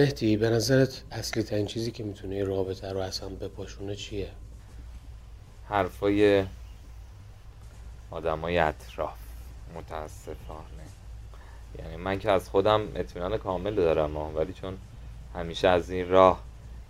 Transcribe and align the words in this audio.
مهدی 0.00 0.36
به 0.36 0.50
نظرت 0.50 1.02
اصلی 1.10 1.42
ترین 1.42 1.66
چیزی 1.66 1.90
که 1.90 2.04
می‌تونه 2.04 2.44
رابطه 2.44 2.92
رو 2.92 2.98
اصلا 2.98 3.28
بپاشونه 3.28 3.96
چیه؟ 3.96 4.28
حرفای 5.68 6.44
آدمای 8.10 8.58
اطراف 8.58 9.18
متاسفانه. 9.74 10.86
یعنی 11.78 11.96
من 11.96 12.18
که 12.18 12.30
از 12.30 12.48
خودم 12.48 12.88
اطمینان 12.94 13.36
کامل 13.38 13.74
دارم 13.74 14.16
ولی 14.16 14.52
چون 14.52 14.78
همیشه 15.34 15.68
از 15.68 15.90
این 15.90 16.08
راه 16.08 16.40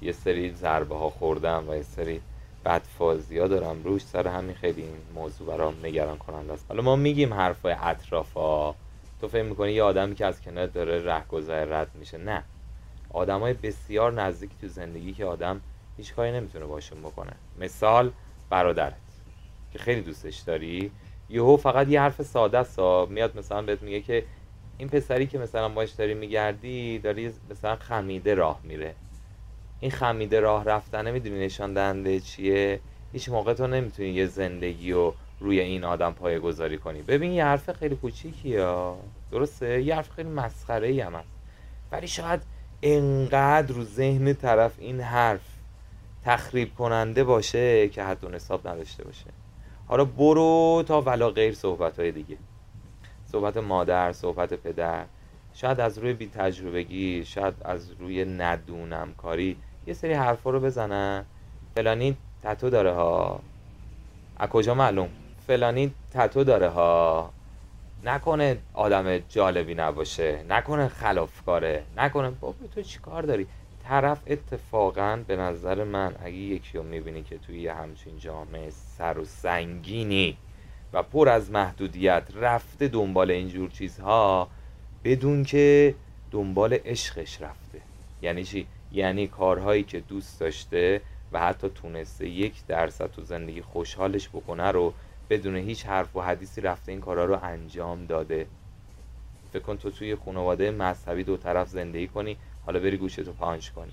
یه 0.02 0.12
سری 0.12 0.52
ضربه 0.52 0.96
ها 0.96 1.10
خوردم 1.10 1.68
و 1.68 1.74
یه 1.74 1.82
سری 1.82 2.20
بدفازی 2.64 3.38
ها 3.38 3.46
دارم 3.46 3.82
روش 3.84 4.02
سر 4.02 4.28
همین 4.28 4.54
خیلی 4.54 4.82
این 4.82 4.96
موضوع 5.14 5.46
برام 5.46 5.74
نگران 5.86 6.18
کننده 6.18 6.52
است. 6.52 6.64
حالا 6.68 6.82
ما 6.82 6.96
میگیم 6.96 7.34
حرفای 7.34 7.76
اطراف 7.82 8.32
ها. 8.32 8.74
تو 9.20 9.28
فکر 9.28 9.42
می‌کنی 9.42 9.72
یه 9.72 9.82
آدمی 9.82 10.14
که 10.14 10.26
از 10.26 10.42
کنار 10.42 10.66
داره 10.66 11.04
رهگذر 11.04 11.64
رد 11.64 11.90
میشه؟ 11.94 12.18
نه. 12.18 12.42
آدمای 13.12 13.52
بسیار 13.52 14.12
نزدیکی 14.12 14.54
تو 14.60 14.68
زندگی 14.68 15.12
که 15.12 15.24
آدم 15.24 15.60
هیچ 15.96 16.14
کاری 16.14 16.32
نمی‌تونه 16.32 16.64
باشون 16.64 17.00
بکنه. 17.00 17.32
مثال 17.58 18.12
برادرت 18.50 18.94
که 19.72 19.78
خیلی 19.78 20.00
دوستش 20.00 20.38
داری. 20.38 20.90
یهو 21.28 21.56
فقط 21.56 21.88
یه 21.88 22.00
حرف 22.00 22.22
ساده 22.22 22.58
است 22.58 22.78
میاد 23.08 23.38
مثلا 23.38 23.62
بهت 23.62 23.82
میگه 23.82 24.00
که 24.00 24.24
این 24.78 24.88
پسری 24.88 25.26
که 25.26 25.38
مثلا 25.38 25.68
باش 25.68 25.90
داری 25.90 26.14
میگردی 26.14 26.98
داری 26.98 27.32
مثلا 27.50 27.76
خمیده 27.76 28.34
راه 28.34 28.60
میره. 28.64 28.94
این 29.80 29.90
خمیده 29.90 30.40
راه 30.40 30.64
رفتنه 30.64 31.10
می‌دونی 31.10 31.44
نشان 31.44 31.74
دهنده 31.74 32.20
چیه؟ 32.20 32.80
هیچ 33.12 33.28
موقع 33.28 33.54
تو 33.54 33.66
نمی‌تونی 33.66 34.08
یه 34.08 34.26
زندگی 34.26 34.92
رو 34.92 35.14
روی 35.40 35.60
این 35.60 35.84
آدم 35.84 36.12
پایه 36.12 36.38
گذاری 36.38 36.78
کنی. 36.78 37.02
ببین 37.02 37.32
یه 37.32 37.44
حرف 37.44 37.72
خیلی 37.72 37.96
کوچیکی 37.96 38.56
ها 38.56 38.98
درسته؟ 39.30 39.82
یه 39.82 39.94
حرف 39.94 40.10
خیلی 40.10 40.28
مسخره 40.28 40.88
ای 40.88 41.00
هم 41.00 41.14
هست. 41.14 41.28
ولی 41.92 42.08
شاید 42.08 42.40
انقدر 42.82 43.74
رو 43.74 43.84
ذهن 43.84 44.32
طرف 44.32 44.72
این 44.78 45.00
حرف 45.00 45.40
تخریب 46.24 46.74
کننده 46.74 47.24
باشه 47.24 47.88
که 47.88 48.04
حد 48.04 48.24
و 48.24 48.28
نصاب 48.28 48.68
نداشته 48.68 49.04
باشه. 49.04 49.26
حالا 49.86 50.04
برو 50.04 50.84
تا 50.86 51.00
ولا 51.00 51.30
غیر 51.30 51.54
صحبت 51.54 51.98
های 51.98 52.12
دیگه. 52.12 52.36
صحبت 53.32 53.56
مادر 53.56 54.12
صحبت 54.12 54.54
پدر. 54.54 55.04
شاید 55.54 55.80
از 55.80 55.98
روی 55.98 56.12
بی 56.12 56.26
تجربگی 56.26 57.24
شاید 57.24 57.54
از 57.64 57.90
روی 57.98 58.24
ندونم 58.24 59.14
کاری 59.16 59.56
یه 59.86 59.94
سری 59.94 60.12
حرفا 60.12 60.50
رو 60.50 60.60
بزنن 60.60 61.24
فلانی 61.74 62.16
تتو 62.42 62.70
داره 62.70 62.92
ها. 62.92 63.40
از 64.38 64.48
کجا 64.48 64.74
معلوم؟ 64.74 65.08
فلانی 65.46 65.94
تتو 66.12 66.44
داره 66.44 66.68
ها. 66.68 67.30
نکنه 68.04 68.58
آدم 68.74 69.18
جالبی 69.18 69.74
نباشه 69.74 70.44
نکنه 70.48 70.88
خلافکاره 70.88 71.84
نکنه 71.96 72.30
بابا 72.30 72.66
تو 72.74 72.82
چی 72.82 72.98
کار 72.98 73.22
داری 73.22 73.46
طرف 73.84 74.18
اتفاقا 74.26 75.24
به 75.26 75.36
نظر 75.36 75.84
من 75.84 76.14
اگه 76.24 76.36
یکی 76.36 76.78
رو 76.78 76.84
می‌بینی 76.84 77.22
که 77.22 77.38
توی 77.38 77.68
همچین 77.68 78.18
جامعه 78.18 78.70
سر 78.70 79.18
و 79.18 79.24
سنگینی 79.24 80.36
و 80.92 81.02
پر 81.02 81.28
از 81.28 81.50
محدودیت 81.50 82.22
رفته 82.34 82.88
دنبال 82.88 83.30
اینجور 83.30 83.70
چیزها 83.70 84.48
بدون 85.04 85.44
که 85.44 85.94
دنبال 86.30 86.78
عشقش 86.84 87.42
رفته 87.42 87.80
یعنی 88.22 88.44
چی؟ 88.44 88.66
یعنی 88.92 89.26
کارهایی 89.26 89.82
که 89.82 90.00
دوست 90.00 90.40
داشته 90.40 91.00
و 91.32 91.40
حتی 91.40 91.68
تونسته 91.68 92.28
یک 92.28 92.66
درصد 92.66 93.10
تو 93.10 93.22
زندگی 93.22 93.62
خوشحالش 93.62 94.28
بکنه 94.28 94.70
رو 94.70 94.94
بدون 95.30 95.56
هیچ 95.56 95.86
حرف 95.86 96.16
و 96.16 96.20
حدیثی 96.20 96.60
رفته 96.60 96.92
این 96.92 97.00
کارها 97.00 97.24
رو 97.24 97.38
انجام 97.42 98.06
داده. 98.06 98.46
فکر 99.52 99.62
کن 99.62 99.76
تو 99.76 99.90
توی 99.90 100.16
خانواده 100.16 100.70
مذهبی 100.70 101.24
دو 101.24 101.36
طرف 101.36 101.68
زندگی 101.68 102.06
کنی 102.06 102.36
حالا 102.66 102.80
بری 102.80 102.96
گوشتو 102.96 103.32
پانچ 103.32 103.68
کنی. 103.68 103.92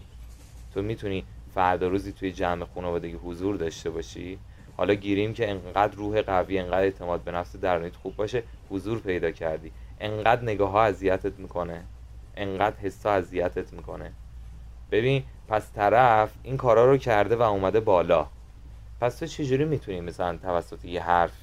تو 0.74 0.82
می‌تونی 0.82 1.24
فردا 1.54 1.88
روزی 1.88 2.12
توی 2.12 2.32
جمع 2.32 2.66
خانوادگی 2.66 3.14
حضور 3.14 3.56
داشته 3.56 3.90
باشی؟ 3.90 4.40
حالا 4.78 4.94
گیریم 4.94 5.34
که 5.34 5.50
انقدر 5.50 5.96
روح 5.96 6.22
قوی 6.22 6.60
انقدر 6.60 6.84
اعتماد 6.84 7.22
به 7.22 7.32
نفس 7.32 7.56
درونیت 7.56 7.96
خوب 7.96 8.16
باشه 8.16 8.44
حضور 8.70 9.00
پیدا 9.00 9.32
کردی. 9.32 9.72
انقدر 10.00 10.42
نگاه 10.42 10.70
ها 10.70 10.84
اذیتت 10.84 11.40
می‌کنه. 11.40 11.84
انقدر 12.36 12.76
حسا 12.82 13.12
اذیتت 13.12 13.74
می‌کنه. 13.74 14.12
ببین 14.92 15.24
پس 15.48 15.72
طرف 15.72 16.34
این 16.44 16.58
کارا 16.58 16.92
رو 16.92 16.98
کرده 16.98 17.36
و 17.36 17.42
اومده 17.42 17.80
بالا. 17.80 18.28
پس 19.02 19.18
تو 19.18 19.26
چجوری 19.26 19.66
می‌تونی 19.66 20.02
مثلا 20.02 20.38
توسط 20.38 20.86
یه 20.86 21.04
حرف 21.04 21.34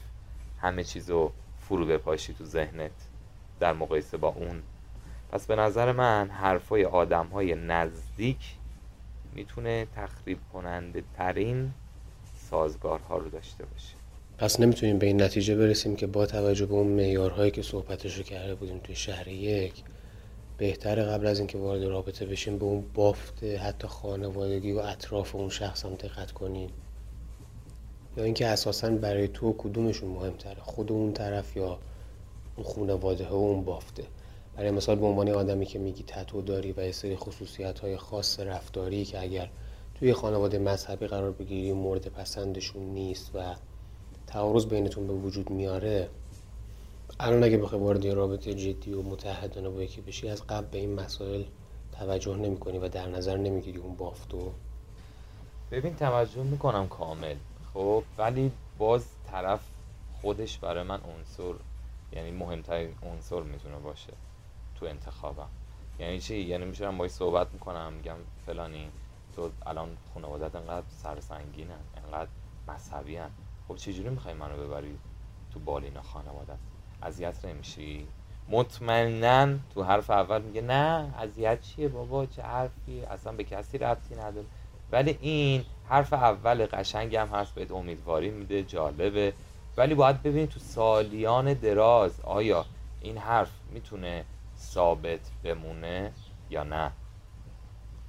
همه 0.60 0.84
چیزو 0.84 1.32
فرو 1.60 1.87
بپاشی 1.87 2.34
تو 2.34 2.44
ذهنت 2.44 2.91
در 3.60 3.72
مقایسه 3.72 4.16
با 4.16 4.28
اون؟ 4.28 4.62
پس 5.32 5.47
به 5.47 5.56
نظر 5.56 5.92
من 5.92 6.31
حرفای 6.31 6.84
آدم 6.84 7.26
های 7.26 7.54
نزدیک 7.54 8.54
می‌تونه 9.34 9.87
تخریب 9.97 10.38
کننده 10.53 11.03
ترین 11.16 11.70
سازگارها 12.50 13.19
رو 13.19 13.31
داشته 13.31 13.65
باشه. 13.65 13.94
پس 14.38 14.60
نمی‌تونیم 14.60 14.98
به 14.98 15.06
این 15.06 15.22
نتیجه 15.22 15.56
برسیم 15.56 15.97
که 15.97 16.06
با 16.06 16.26
توجه 16.26 16.66
به 16.66 16.75
اون 16.75 16.86
معیارهایی 16.86 17.50
که 17.50 17.62
صحبتشو 17.62 18.22
کرده 18.22 18.54
بودیم 18.54 18.78
توی 18.78 18.94
شهر 18.94 19.28
یک 19.28 19.82
بهتر 20.59 21.03
قبل 21.03 21.26
از 21.26 21.38
اینکه 21.38 21.59
وارد 21.59 21.82
رابطه 21.82 22.26
بشیم 22.26 22.59
به 22.59 22.65
اون 22.65 22.84
بافت 22.94 23.44
حتی 23.44 23.88
خانوادگی 23.88 24.72
و 24.72 24.78
اطراف 24.78 25.34
اون 25.34 25.48
شخص 25.48 25.84
هم 25.84 25.94
دقت 25.94 26.32
کنیم. 26.32 26.71
یا 28.16 28.25
اینکه 28.25 28.47
اساسا 28.47 28.91
برای 28.91 29.28
تو 29.28 29.54
کدومشون 29.58 30.08
مهمتره؟ 30.10 30.60
خود 30.62 30.92
اون 30.92 31.12
طرف 31.12 31.56
یا 31.56 31.78
اون 32.56 32.66
خانواده 32.66 33.28
و 33.28 33.34
اون 33.34 33.64
بافته؟ 33.64 34.04
برای 34.56 34.70
مثال 34.70 34.97
به 34.97 35.06
عنوان 35.06 35.28
آدمی 35.28 35.66
که 35.66 35.78
میگی 35.78 36.04
تتو 36.06 36.42
داری 36.42 36.72
و 36.72 36.84
یه 36.84 36.92
سری 36.92 37.16
خصوصیت 37.16 37.78
های 37.78 37.97
خاص 37.97 38.41
رفتاری 38.41 39.04
که 39.04 39.22
اگر 39.22 39.48
توی 39.94 40.12
خانواده 40.12 40.58
مذهبی 40.58 41.06
قرار 41.06 41.32
بگیری 41.32 41.72
مورد 41.72 42.08
پسندشون 42.08 42.82
نیست 42.82 43.30
و 43.34 43.54
تعارض 44.26 44.66
بینتون 44.66 45.06
به 45.06 45.12
وجود 45.12 45.50
میاره 45.50 46.08
الان 47.20 47.44
اگه 47.44 47.58
بخوای 47.58 47.80
وارد 47.80 48.06
رابطه 48.06 48.54
جدی 48.54 48.92
و 48.92 49.03
متحدانه 49.03 49.69
با 49.69 49.82
یکی 49.82 50.00
بشی 50.00 50.28
از 50.28 50.47
قبل 50.47 50.66
به 50.66 50.78
این 50.78 50.94
مسائل 50.94 51.42
توجه 51.98 52.36
نمی‌کنی 52.36 52.78
و 52.78 52.88
در 52.88 53.08
نظر 53.08 53.36
نمی‌گیری 53.36 53.78
اون 53.78 53.94
بافتو 53.94 54.53
ببین 55.70 55.97
توجه 55.97 56.42
می‌کنم 56.42 56.88
کامل. 56.88 57.34
خب 57.74 58.04
ولی 58.18 58.53
باز 58.78 59.06
طرف 59.30 59.60
خودش 60.21 60.59
برای 60.59 60.82
من 60.82 61.00
عنصر 61.00 61.54
یعنی 62.12 62.30
مهمترین 62.30 62.94
عنصر 63.03 63.41
می‌تونه 63.41 63.76
باشه 63.76 64.12
تو 64.74 64.86
انتخابم. 64.86 65.48
یعنی 65.98 66.21
چی؟ 66.21 66.36
یعنی 66.36 66.65
میشم 66.65 66.98
باید 66.98 67.10
صحبت 67.10 67.47
می‌کنم 67.53 67.92
میگم 67.92 68.16
فلانی 68.47 68.91
تو 69.36 69.50
الان 69.66 69.97
خانوادت 70.15 70.54
انقدر 70.54 70.86
سرسنگینن 70.88 71.80
انقدر 71.97 72.30
مذهبی 72.68 73.16
هن. 73.16 73.30
خب 73.68 73.77
چجوری 73.77 74.09
می‌خوای 74.09 74.34
منو 74.34 74.66
ببری 74.66 74.98
تو 75.53 75.60
بالین 75.60 76.00
خانوادت 76.00 76.59
اذیت 77.03 77.44
نمیشی؟ 77.44 78.06
مطمئنا 78.48 79.59
تو 79.74 79.82
حرف 79.82 80.10
اول 80.10 80.42
میگه 80.42 80.60
نه 80.60 81.15
اذیت 81.18 81.60
چیه 81.60 81.88
بابا؟ 81.88 82.27
چه 82.27 82.42
حرفی 82.42 83.00
اصلا 83.00 83.32
به 83.32 83.44
کسی 83.44 83.78
ربطی 83.78 84.15
نداره. 84.15 84.47
ولی 84.94 85.18
این 85.20 85.64
حرف 85.88 86.12
اول 86.12 86.66
قشنگ 86.66 87.16
هم 87.16 87.28
هست 87.28 87.54
بهت 87.54 87.70
امیدواری 87.70 88.30
میده 88.30 88.62
جالبه. 88.62 89.32
ولی 89.76 89.94
باید 89.94 90.22
ببینید 90.22 90.48
تو 90.48 90.60
سالیان 90.60 91.54
دراز 91.54 92.20
آیا 92.20 92.64
این 93.00 93.18
حرف 93.18 93.50
می‌تونه 93.72 94.24
ثابت 94.58 95.20
بمونه 95.44 96.12
یا 96.50 96.64
نه. 96.64 96.92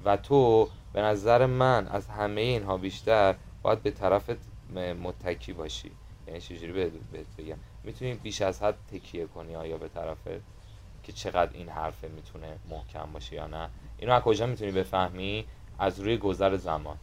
و 0.06 0.18
تو 0.18 0.70
به 0.94 1.02
نظر 1.02 1.46
من 1.46 1.88
از 1.88 2.08
همه 2.08 2.42
اینها 2.42 2.78
بیشتر 2.78 3.36
باید 3.62 3.84
به 3.84 3.92
طرفت 3.92 4.38
متکی 5.04 5.54
باشی. 5.54 5.92
یعنی 6.28 6.42
چجوری 6.42 6.72
بهت 6.72 7.26
بگم؟ 7.38 7.58
می‌تونی 7.84 8.14
بیش 8.14 8.42
از 8.42 8.64
حد 8.64 8.76
تکیه 8.92 9.28
کنی 9.28 9.56
آیا 9.56 9.78
به 9.78 9.88
طرفت 9.88 10.42
که 11.04 11.12
چقدر 11.12 11.52
این 11.54 11.70
حرفه 11.70 12.08
می‌تونه 12.08 12.58
محکم 12.70 13.10
باشه 13.14 13.36
یا 13.36 13.48
نه. 13.48 13.70
اینو 13.98 14.14
از 14.14 14.22
کجا 14.22 14.46
می‌تونی 14.46 14.72
بفهمی؟ 14.72 15.46
از 15.80 16.00
روی 16.00 16.18
گذر 16.18 16.58
زمان 16.58 16.98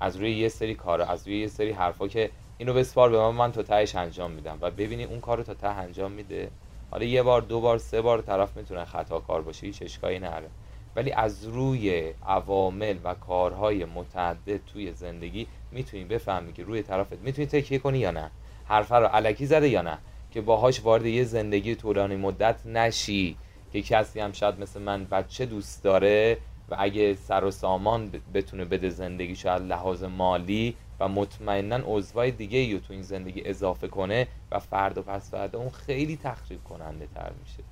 از 0.00 0.16
روی 0.16 0.30
یه 0.30 0.48
سری 0.48 0.74
کار 0.74 1.02
از 1.02 1.28
روی 1.28 1.40
یه 1.40 1.46
سری 1.46 1.70
حرفا 1.70 2.08
که 2.08 2.30
اینو 2.58 2.72
بسپار 2.72 3.10
به 3.10 3.18
من 3.18 3.30
من 3.30 3.52
تا 3.52 3.62
تهش 3.62 3.94
انجام 3.94 4.30
میدم 4.30 4.58
و 4.60 4.70
ببینی 4.70 5.04
اون 5.04 5.20
کار 5.20 5.36
رو 5.36 5.42
تا 5.42 5.54
ته 5.54 5.68
انجام 5.68 6.12
میده. 6.12 6.50
حالا 6.90 7.04
یه 7.04 7.22
بار 7.22 7.40
دو 7.40 7.60
بار 7.60 7.78
سه 7.78 8.00
بار 8.00 8.22
طرف 8.22 8.56
می‌تونه 8.56 8.84
خطا 8.84 9.20
کار 9.20 9.42
باشه 9.42 9.66
هیچ 9.66 9.82
اشکایی 9.82 10.18
نره. 10.18 10.48
ولی 10.96 11.12
از 11.12 11.44
روی 11.44 12.12
عوامل 12.26 12.96
و 13.04 13.14
کارهای 13.14 13.84
متعدد 13.84 14.60
توی 14.66 14.92
زندگی 14.92 15.46
می‌تونی 15.72 16.04
بفهمی 16.04 16.52
که 16.52 16.62
روی 16.62 16.82
طرفت 16.82 17.18
می‌تونی 17.22 17.46
تکیه 17.46 17.78
کنی 17.78 17.98
یا 17.98 18.10
نه. 18.10 18.30
حرفه 18.64 18.94
رو 18.94 19.06
علکی 19.06 19.46
زده 19.46 19.68
یا 19.68 19.82
نه. 19.82 19.98
که 20.30 20.40
باهاش 20.40 20.80
وارد 20.80 21.06
یه 21.06 21.24
زندگی 21.24 21.74
طولانی 21.74 22.16
مدت 22.16 22.66
نشی 22.66 23.36
که 23.72 23.82
کسی 23.82 24.20
هم 24.20 24.32
شاید 24.32 24.60
مثل 24.60 24.80
من 24.80 25.04
بچه 25.04 25.46
دوست 25.46 25.82
داره 25.82 26.38
و 26.68 26.76
اگه 26.78 27.14
سر 27.14 27.44
و 27.44 27.50
سامان 27.50 28.10
بتونه 28.34 28.64
بده 28.64 28.90
زندگی 28.90 29.36
شاید 29.36 29.62
لحاظ 29.62 30.02
مالی 30.02 30.76
و 31.00 31.08
مطمئنا 31.08 31.80
عضوای 31.86 32.30
دیگه 32.30 32.72
رو 32.72 32.78
تو 32.78 32.92
این 32.92 33.02
زندگی 33.02 33.42
اضافه 33.44 33.88
کنه 33.88 34.28
و 34.50 34.58
فرد 34.58 34.98
و 34.98 35.02
پس 35.02 35.30
فردا 35.30 35.58
اون 35.58 35.70
خیلی 35.70 36.16
تخریب 36.16 36.64
کننده 36.64 37.08
تر 37.14 37.32
میشه. 37.42 37.62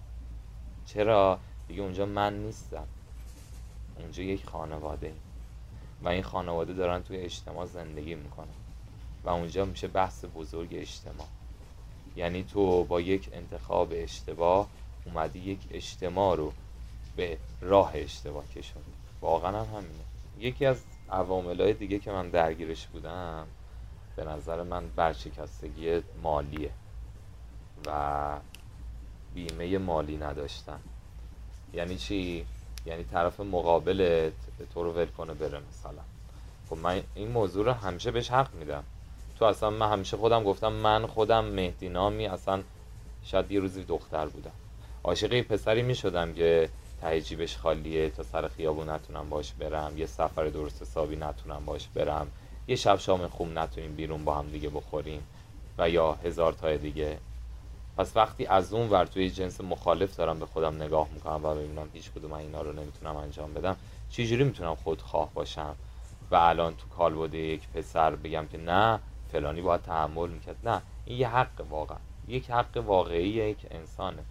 چرا؟ 0.86 1.38
دیگه 1.68 1.82
اونجا 1.82 2.06
من 2.06 2.38
نیستم. 2.38 2.86
اونجا 4.00 4.22
یک 4.22 4.44
خانواده 4.44 5.12
و 6.02 6.08
این 6.08 6.22
خانواده 6.22 6.72
دارن 6.72 7.02
توی 7.02 7.16
اجتماع 7.16 7.66
زندگی 7.66 8.14
می‌کنن. 8.14 8.46
و 9.24 9.28
اونجا 9.28 9.64
میشه 9.64 9.88
بحث 9.88 10.24
بزرگ 10.34 10.68
اجتماع. 10.72 11.26
یعنی 12.16 12.44
تو 12.44 12.84
با 12.84 13.00
یک 13.00 13.28
انتخاب 13.32 13.88
اشتباه 13.92 14.68
اومدی 15.04 15.38
یک 15.38 15.58
اجتماع 15.70 16.36
رو 16.36 16.52
به 17.16 17.38
راه 17.60 17.92
اشتباه 17.94 18.48
کشوندی 18.48 18.92
واقعا 19.20 19.60
هم 19.62 19.76
همینه. 19.76 20.04
یکی 20.38 20.66
از 20.66 20.82
عواملهای 21.10 21.72
دیگه 21.72 21.98
که 21.98 22.10
من 22.10 22.28
درگیرش 22.28 22.86
بودم 22.86 23.46
به 24.16 24.24
نظر 24.24 24.62
من 24.62 24.88
برشکستگی 24.96 26.02
مالیه 26.22 26.70
و 27.86 28.38
بیمه 29.34 29.78
مالی 29.78 30.16
نداشتن. 30.16 30.80
یعنی 31.74 31.96
چی؟ 31.96 32.46
یعنی 32.86 33.04
طرف 33.04 33.40
مقابلت 33.40 34.32
تو 34.74 34.82
رو 34.82 34.92
ول 34.92 35.06
کنه 35.06 35.34
بره 35.34 35.60
مثلا. 35.70 36.02
خب 36.70 36.76
من 36.76 37.02
این 37.14 37.28
موضوع 37.28 37.64
رو 37.64 37.72
همیشه 37.72 38.10
بهش 38.10 38.30
حق 38.30 38.54
میدم. 38.54 38.84
تو 39.38 39.44
اصلا 39.44 39.70
من 39.70 39.92
همیشه 39.92 40.16
خودم 40.16 40.44
گفتم 40.44 40.72
من 40.72 41.06
خودم 41.06 41.44
مهدی 41.44 41.88
نامی 41.88 42.26
اصلا 42.26 42.62
شاید 43.24 43.52
یه 43.52 43.60
روزی 43.60 43.84
دختر 43.84 44.26
بودم. 44.26 44.52
عاشق 45.04 45.40
پسری 45.40 45.82
می‌شدم 45.82 46.32
که 46.32 46.68
تهیجیبش 47.02 47.56
خالیه 47.56 48.10
تا 48.10 48.22
سر 48.22 48.49
خیابون 48.49 48.90
نتونم 48.90 49.28
باش 49.31 49.52
برم. 49.52 49.99
یه 49.99 50.06
سفر 50.06 50.44
درست 50.44 50.82
حسابی 50.82 51.16
نتونم 51.16 51.64
باش 51.64 51.88
برم. 51.94 52.31
یه 52.69 52.76
شب 52.76 52.99
شام 52.99 53.28
خوب 53.28 53.58
نتونیم 53.58 53.94
بیرون 53.94 54.25
با 54.25 54.34
هم 54.34 54.49
دیگه 54.49 54.69
بخوریم. 54.69 55.26
و 55.78 55.90
یا 55.90 56.12
هزار 56.12 56.52
تای 56.52 56.78
دیگه. 56.78 57.19
پس 57.96 58.16
وقتی 58.16 58.46
از 58.46 58.72
اون 58.72 58.90
ور 58.90 59.04
توی 59.04 59.31
جنس 59.31 59.60
مخالف 59.60 60.16
دارم 60.16 60.38
به 60.38 60.46
خودم 60.46 60.82
نگاه 60.82 61.08
می‌کنم 61.14 61.40
و 61.44 61.54
ببینم 61.54 61.88
هیچ 61.93 62.10
کدوم 62.10 62.32
اینا 62.32 62.62
رو 62.62 62.72
نمی‌تونم 62.72 63.16
انجام 63.16 63.55
بدم 63.55 63.76
چجوری 64.10 64.44
می‌تونم 64.44 64.75
خودخواه 64.75 65.31
باشم؟ 65.34 65.75
و 66.31 66.34
الان 66.37 66.75
تو 66.75 66.88
کالبد 66.96 67.34
یک 67.34 67.69
پسر 67.69 68.10
بگم 68.10 68.46
که 68.52 68.58
نه 68.58 69.00
فلانی 69.32 69.60
باید 69.60 69.82
تحمل 69.82 70.28
می‌کرد. 70.28 70.56
نه 70.64 70.82
این 71.05 71.19
یه 71.19 71.28
حق 71.28 71.64
واقعا 71.70 71.98
یک 72.28 72.50
حق 72.50 72.76
واقعی 72.87 73.28
یک 73.28 73.66
انسانه. 73.70 74.22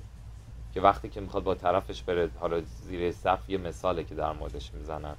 که 0.74 0.82
وقتی 0.82 1.10
که 1.10 1.22
می‌خواد 1.22 1.44
با 1.44 1.56
طرفش 1.56 2.04
بره 2.04 2.30
حالا 2.40 2.62
زیر 2.62 3.12
سقف 3.12 3.50
یه 3.50 3.58
مثاله 3.58 4.04
که 4.04 4.16
در 4.16 4.32
موردش 4.32 4.74
می‌زنن. 4.74 5.16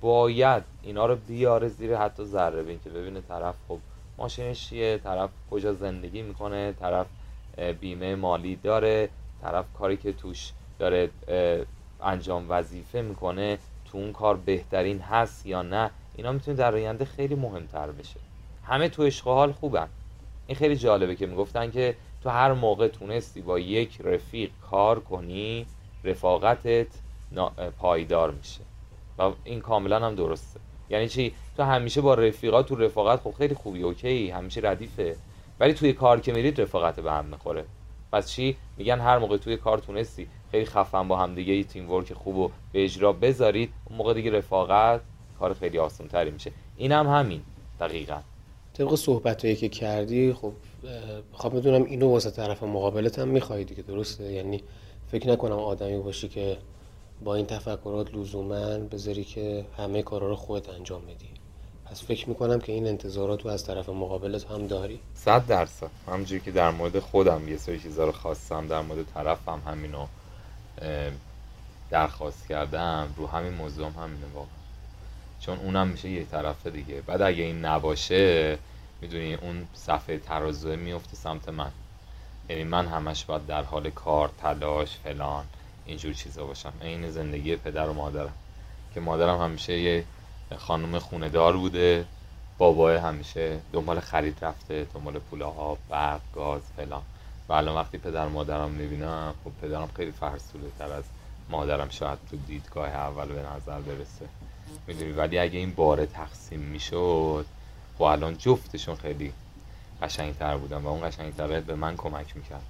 باید 0.00 0.62
اینا 0.82 1.06
رو 1.06 1.16
بیاره 1.16 1.68
زیر 1.68 1.96
حتی 1.96 2.24
ذره 2.24 2.62
بین 2.62 2.80
که 2.84 2.90
ببینه 2.90 3.20
طرف 3.20 3.54
خب 3.68 3.78
ماشینش 4.18 4.68
چیه 4.68 4.98
طرف 4.98 5.30
کجا 5.50 5.72
زندگی 5.74 6.22
می‌کنه 6.22 6.72
طرف 6.72 7.06
بیمه 7.80 8.14
مالی 8.14 8.56
داره 8.56 9.08
طرف 9.42 9.64
کاری 9.78 9.96
که 9.96 10.12
توش 10.12 10.52
داره 10.78 11.10
انجام 12.02 12.46
وظیفه 12.48 13.02
می‌کنه 13.02 13.58
تو 13.84 13.98
اون 13.98 14.12
کار 14.12 14.36
بهترین 14.36 15.00
هست 15.00 15.46
یا 15.46 15.62
نه 15.62 15.90
اینا 16.14 16.32
می‌تونه 16.32 16.56
در 16.56 16.74
آینده 16.74 17.04
خیلی 17.04 17.34
مهمتر 17.34 17.90
بشه. 17.90 18.20
همه 18.64 18.88
تو 18.88 19.02
عشق 19.02 19.24
حال 19.24 19.52
خوبن. 19.52 19.88
این 20.46 20.56
خیلی 20.56 20.76
جالبه 20.76 21.16
که 21.16 21.26
می‌گفتن 21.26 21.70
که 21.70 21.96
تو 22.22 22.30
هر 22.30 22.52
موقع 22.52 22.88
تونستی 22.88 23.40
با 23.40 23.58
یک 23.58 24.00
رفیق 24.00 24.50
کار 24.70 25.00
کنی 25.00 25.66
رفاقتت 26.04 26.86
پایدار 27.78 28.30
میشه. 28.30 28.60
و 29.18 29.32
این 29.44 29.60
کاملا 29.60 30.06
هم 30.06 30.14
درسته. 30.14 30.60
یعنی 30.90 31.08
چی؟ 31.08 31.34
تو 31.56 31.62
همیشه 31.62 32.00
با 32.00 32.14
رفیقات 32.14 32.66
تو 32.66 32.76
رفاقت 32.76 33.20
خب 33.20 33.34
خیلی 33.38 33.54
خوبی 33.54 33.82
اوکی 33.82 34.30
همیشه 34.30 34.60
ردیفه. 34.64 35.16
ولی 35.60 35.74
توی 35.74 35.92
کار 35.92 36.20
که 36.20 36.32
میرید 36.32 36.60
رفاقت 36.60 37.00
به 37.00 37.12
هم 37.12 37.24
می‌خوره. 37.24 37.64
پس 38.12 38.30
چی؟ 38.30 38.56
میگن 38.76 39.00
هر 39.00 39.18
موقع 39.18 39.36
توی 39.36 39.56
کار 39.56 39.78
تونستی 39.78 40.28
خیلی 40.50 40.64
خفن 40.66 41.08
با 41.08 41.16
هم 41.16 41.34
دیگه 41.34 41.64
تیم 41.64 41.90
ورک 41.90 42.12
خوب 42.12 42.36
و 42.36 42.50
به 42.72 42.84
اجرا 42.84 43.12
بذارید 43.12 43.72
اون 43.84 43.98
موقع 43.98 44.14
دیگه 44.14 44.30
رفاقت 44.30 45.00
کار 45.38 45.54
خیلی 45.54 45.78
آسان 45.78 46.08
تری 46.08 46.30
میشه. 46.30 46.52
این 46.76 46.92
هم 46.92 47.06
همین 47.06 47.42
دقیقا. 47.80 48.18
طبق 48.80 48.94
صحبت 48.94 49.56
که 49.56 49.68
کردی 49.68 50.32
خب 50.32 50.52
می‌خوام 51.32 51.52
بدونم 51.52 51.84
اینو 51.84 52.10
واسه 52.10 52.30
طرف 52.30 52.62
مقابلت 52.62 53.18
هم 53.18 53.28
میخوایی 53.28 53.64
دیگه 53.64 53.82
درسته؟ 53.82 54.32
یعنی 54.32 54.62
فکر 55.10 55.28
نکنم 55.28 55.58
آدمی 55.58 55.98
باشی 55.98 56.28
که 56.28 56.56
با 57.24 57.34
این 57.34 57.46
تفکرات 57.46 58.14
لزوما 58.14 58.78
بذاری 58.78 59.24
که 59.24 59.64
همه 59.78 60.02
کارا 60.02 60.28
رو 60.28 60.36
خودت 60.36 60.68
انجام 60.68 61.02
بدی. 61.02 61.28
پس 61.84 62.04
فکر 62.04 62.28
می‌کنم 62.28 62.60
که 62.60 62.72
این 62.72 62.86
انتظارات 62.86 63.44
رو 63.44 63.50
از 63.50 63.66
طرف 63.66 63.88
مقابلت 63.88 64.44
هم 64.44 64.66
داری. 64.66 65.00
صد 65.14 65.46
درصد. 65.46 65.90
همجوری 66.08 66.40
که 66.40 66.50
در 66.50 66.70
مورد 66.70 66.98
خودم 66.98 67.48
یه 67.48 67.56
سری 67.56 67.80
چیزا 67.80 68.04
رو 68.04 68.12
خواستم 68.12 68.66
در 68.66 68.80
مورد 68.80 69.06
طرفم 69.14 69.62
همینو 69.66 70.06
درخواست 71.90 72.48
کردم 72.48 73.14
رو 73.16 73.26
همین 73.26 73.52
موضوع 73.52 73.86
هم 73.86 74.02
همینه 74.02 74.26
واقعا. 74.34 74.50
چون 75.40 75.58
اونم 75.58 75.88
میشه 75.88 76.10
یه 76.10 76.24
طرفه 76.24 76.70
دیگه. 76.70 77.02
بعد 77.06 77.22
اگه 77.22 77.42
این 77.42 77.64
نباشه 77.64 78.58
می‌دونی 79.00 79.34
اون 79.34 79.66
صفحه 79.74 80.18
ترازوه 80.18 80.76
میفته 80.76 81.16
سمت 81.16 81.48
من. 81.48 81.70
یعنی 82.48 82.64
من 82.64 82.86
همش 82.86 83.24
باید 83.24 83.46
در 83.46 83.62
حال 83.62 83.90
کار 83.90 84.30
تلاش 84.40 84.96
فلان 85.04 85.44
اینجور 85.86 86.12
چیزا 86.12 86.46
باشم. 86.46 86.72
این 86.80 87.10
زندگی 87.10 87.56
پدر 87.56 87.88
و 87.88 87.92
مادرم. 87.92 88.32
که 88.94 89.00
مادرم 89.00 89.42
همیشه 89.42 89.78
یه 89.78 90.04
خانم 90.58 90.98
خونه 90.98 91.28
دار 91.28 91.56
بوده. 91.56 92.04
بابای 92.58 92.96
همیشه 92.96 93.60
دنبال 93.72 94.00
خرید 94.00 94.44
رفته 94.44 94.86
دنبال 94.94 95.18
پول 95.18 95.42
آب 95.42 95.78
برق 95.88 96.20
گاز 96.34 96.62
فلان. 96.76 97.02
و 97.48 97.52
الان 97.52 97.74
وقتی 97.74 97.98
پدر 97.98 98.28
مادرم 98.28 98.70
می‌بینم 98.70 99.34
خب 99.44 99.66
پدرم 99.66 99.88
خیلی 99.96 100.12
فرسوله 100.12 100.70
تر 100.78 100.92
از 100.92 101.04
مادرم. 101.50 101.88
شاید 101.88 102.18
تو 102.30 102.36
دیدگاه 102.36 102.88
اول 102.88 103.28
به 103.28 103.42
نظر 103.42 103.80
برسه. 103.80 104.28
می‌دونی؟ 104.86 105.12
ولی 105.12 105.38
اگه 105.38 105.58
این 105.58 105.74
باره 105.74 106.06
تقسیم 106.06 106.60
می‌شد 106.60 107.46
خب 108.00 108.04
الان 108.04 108.38
جفتشون 108.38 108.94
خیلی 108.94 109.32
قشنگتر 110.02 110.56
بودن 110.56 110.76
و 110.76 110.88
اون 110.88 111.08
قشنگتره 111.08 111.60
به 111.60 111.74
من 111.74 111.96
کمک 111.96 112.36
می‌کرد. 112.36 112.62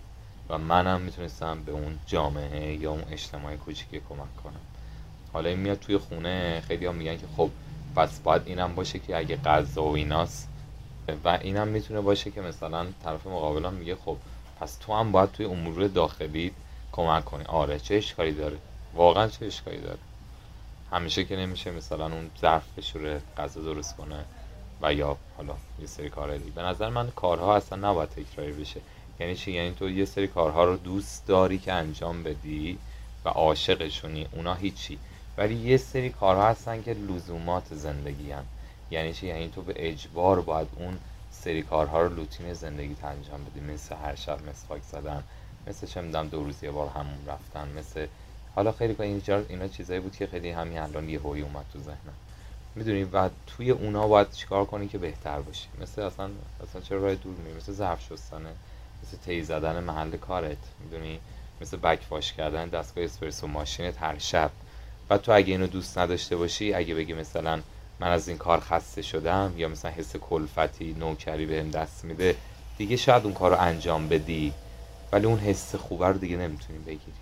و 0.49 0.59
منم 0.59 1.01
می‌تونستم 1.01 1.63
به 1.63 1.73
اون 1.73 1.99
جامعه 2.07 2.75
یا 2.75 2.91
اون 2.91 3.05
اجتماع 3.11 3.57
کوچیکی 3.57 4.01
کمک 4.09 4.37
کنم. 4.45 4.61
حالا 5.33 5.49
این 5.49 5.59
میاد 5.59 5.79
توی 5.79 5.99
خونه 5.99 6.63
خیلی 6.69 6.87
هم 6.87 6.95
میگن 6.95 7.17
که 7.17 7.27
خب 7.37 7.51
پس 7.97 8.19
باید 8.19 8.43
اینم 8.47 8.75
باشه 8.75 8.99
که 8.99 9.17
اگه 9.17 9.37
غذا 9.37 9.83
و 9.83 9.95
ایناست 9.95 10.49
و 11.25 11.29
اینم 11.29 11.69
می‌تونه 11.69 12.01
باشه 12.01 12.31
که 12.31 12.41
مثلا 12.41 12.87
طرف 13.05 13.27
مقابلم 13.27 13.73
میگه 13.73 13.97
خب 14.05 14.17
پس 14.61 14.77
تو 14.77 14.95
هم 14.95 15.13
باید 15.13 15.33
توی 15.33 15.47
امور 15.47 15.87
داخلی 15.87 16.53
کمک 16.93 17.25
کنی. 17.25 17.45
آره 17.45 17.79
چه 17.79 17.95
اشکالی 17.95 18.33
داره؟ 18.33 18.59
واقعا 18.95 19.29
چه 19.29 19.47
اشکالی 19.47 19.81
داره؟ 19.81 19.99
همیشه 20.93 21.25
که 21.25 21.37
نمیشه 21.37 21.71
مثلا 21.71 22.05
اون 22.05 22.31
ظرف 22.41 22.65
بشوره 22.79 23.23
غذا 23.39 23.61
درست 23.61 23.97
کنه. 23.97 24.25
و 24.83 24.95
یا 24.95 25.17
حالا 25.37 25.55
یه 25.81 25.87
سری 25.87 26.11
کارهای 26.11 26.39
دیگه. 26.39 26.51
به 26.51 26.63
نظر 26.63 26.89
من 26.89 27.11
کارها 27.11 27.57
اصلا 27.57 27.91
نباید 27.91 28.09
تکراری 28.09 28.53
بشه. 28.53 28.81
یعنی 29.21 29.37
چی؟ 29.37 29.53
یعنی 29.53 29.75
تو 29.75 29.91
یه 29.91 30.05
سری 30.05 30.27
کارها 30.27 30.65
رو 30.65 30.77
دوست 30.77 31.27
داری 31.27 31.59
که 31.59 31.73
انجام 31.73 32.23
بدی 32.23 32.79
و 33.25 33.29
عاشقشونی 33.29 34.27
اونا 34.33 34.55
هیچی. 34.55 34.99
ولی 35.39 35.55
یه 35.55 35.77
سری 35.77 36.11
کارها 36.11 36.49
هستن 36.49 36.83
که 36.83 36.93
لزومات 36.93 37.75
زندگی 37.75 38.33
هن. 38.33 38.45
یعنی 38.91 39.13
چی؟ 39.13 39.27
یعنی 39.27 39.49
تو 39.49 39.63
به 39.63 39.75
اجبار 39.77 40.41
باید 40.41 40.69
اون 40.77 40.99
سری 41.31 41.63
کارها 41.63 42.03
رو 42.03 42.15
لوتین 42.15 42.53
زندگی 42.53 42.97
انجام 43.03 43.45
بدی. 43.45 43.61
مثل 43.61 43.95
هر 43.95 44.15
شب 44.15 44.49
مسواک 44.49 44.83
زدن 44.83 45.23
مثل 45.67 45.87
چه 45.87 46.01
می‌دونم 46.01 46.29
دو 46.29 46.45
روز 46.45 46.63
یه 46.63 46.71
بار 46.71 46.89
همون 46.89 47.27
رفتن 47.27 47.69
مثل 47.79 48.07
حالا 48.55 48.73
خیلی 48.73 48.95
که 48.95 49.03
اینجا 49.03 49.45
اینا 49.49 49.69
چیزایی 49.69 50.01
بود 50.01 50.17
که 50.17 50.27
خیلی 50.27 50.51
همین 50.51 50.79
الان 50.79 51.09
یه 51.09 51.21
هوی 51.21 51.41
اومد 51.41 51.65
تو 51.73 51.79
ذهنم. 51.79 52.15
می‌دونی 52.75 53.05
و 53.05 53.29
توی 53.47 53.71
اونا 53.71 54.09
باید 54.09 54.33
چیکار 54.33 54.65
کنی 54.65 54.89
که 54.89 54.99
بهتر 54.99 55.41
باشی. 55.41 55.69
مثل 55.81 56.03
اصلا 56.03 56.31
اصلا 56.63 56.81
چرا 56.81 56.99
راه 56.99 57.15
دور 57.15 57.35
میری؟ 57.35 57.57
مثل 57.57 57.73
ظرف 57.73 58.03
شستنه 58.03 58.51
مثل 59.03 59.17
تی 59.27 59.43
زدن 59.43 59.85
محل 59.85 60.17
کارت 60.17 60.59
می‌دونی؟ 60.85 61.21
مثل 61.61 61.77
بک 61.77 62.01
واش 62.11 62.33
کردن 62.33 62.69
دستگاه 62.69 63.05
اسپرسو 63.05 63.47
ماشینت 63.47 64.03
هر 64.03 64.19
شب. 64.19 64.51
و 65.11 65.19
تو 65.19 65.33
اگه 65.33 65.53
اینو 65.53 65.67
دوست 65.67 65.99
نداشته 65.99 66.37
باشی 66.37 66.75
اگه 66.75 66.95
بگی 66.95 67.13
مثلا 67.13 67.61
من 68.01 68.09
از 68.09 68.29
این 68.29 68.39
کار 68.39 68.61
خسته 68.61 69.03
شدم 69.03 69.55
یا 69.57 69.69
مثلا 69.69 69.91
حس 69.91 70.17
کلفتی 70.17 70.97
نوکری 70.99 71.47
بهم 71.47 71.71
دست 71.71 72.05
میده 72.05 72.37
دیگه 72.79 72.97
شاید 72.97 73.25
اون 73.25 73.35
کار 73.35 73.51
رو 73.51 73.61
انجام 73.61 74.09
بدی. 74.09 74.53
ولی 75.13 75.27
اون 75.27 75.39
حس 75.39 75.75
خوبه 75.75 76.07
رو 76.07 76.19
دیگه 76.19 76.37
نمی‌تونی 76.37 76.79
بگیری. 76.79 77.13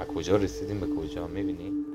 از 0.00 0.06
کجا 0.06 0.36
رسیدیم؟ 0.36 0.80
به 0.80 0.86
کجا؟ 0.86 1.26
می‌بینی؟ 1.26 1.91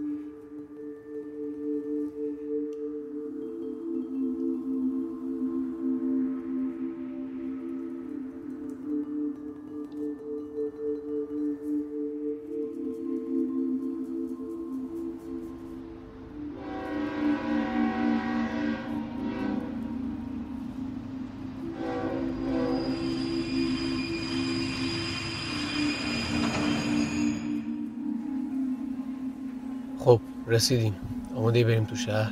رسیدیم. 30.58 30.96
آماده 31.36 31.64
بریم 31.64 31.84
تو 31.84 31.96
شهر؟ 31.96 32.32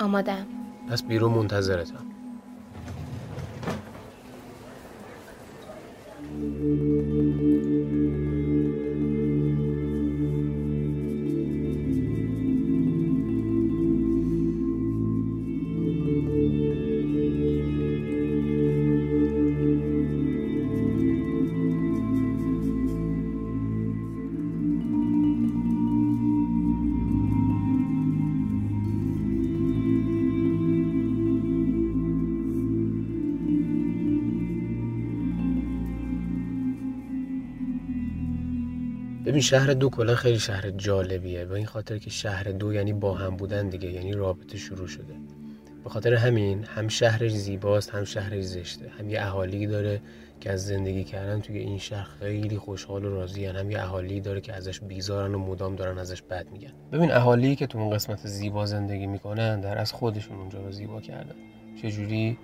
آمادم. 0.00 0.46
پس 0.90 1.02
بیرون 1.02 1.32
منتظرتم. 1.32 2.04
شهر 39.46 39.74
دو 39.74 39.90
کلا 39.90 40.14
خیلی 40.14 40.38
شهر 40.38 40.70
جالبیه. 40.70 41.44
و 41.44 41.52
این 41.52 41.66
خاطر 41.66 41.98
که 41.98 42.10
شهر 42.10 42.44
دو 42.44 42.72
یعنی 42.72 42.92
با 42.92 43.14
هم 43.14 43.36
بودن 43.36 43.68
دیگه 43.68 43.90
یعنی 43.90 44.12
رابطه 44.12 44.58
شروع 44.58 44.86
شده. 44.86 45.14
به 45.84 45.90
خاطر 45.90 46.14
همین 46.14 46.64
هم 46.64 46.88
شهرش 46.88 47.32
زیباست 47.32 47.90
هم 47.90 48.04
شهرش 48.04 48.44
زشته. 48.44 48.88
هم 48.98 49.10
یه 49.10 49.22
اهالی 49.22 49.66
داره 49.66 50.00
که 50.40 50.52
از 50.52 50.66
زندگی 50.66 51.04
کردن 51.04 51.40
توی 51.40 51.58
این 51.58 51.78
شهر 51.78 52.08
خیلی 52.20 52.58
خوشحال 52.58 53.04
و 53.04 53.14
راضی 53.14 53.44
هم 53.44 53.70
یه 53.70 53.82
اهالی 53.82 54.20
داره 54.20 54.40
که 54.40 54.52
ازش 54.52 54.80
بیزارن 54.80 55.34
و 55.34 55.38
مدام 55.38 55.76
دارن 55.76 55.98
ازش 55.98 56.22
بد 56.22 56.46
میگن. 56.52 56.72
ببین 56.92 57.12
اهالی 57.12 57.56
که 57.56 57.66
تو 57.66 57.78
اون 57.78 57.90
قسمت 57.90 58.26
زیبا 58.26 58.66
زندگی 58.66 59.06
می‌کنن 59.06 59.60
در 59.60 59.78
از 59.78 59.92
خودشون 59.92 60.36
اونجا 60.36 60.60
رو 60.60 60.72
زیبا 60.72 61.00
کردن. 61.00 61.34
چجوری؟ 61.82 62.38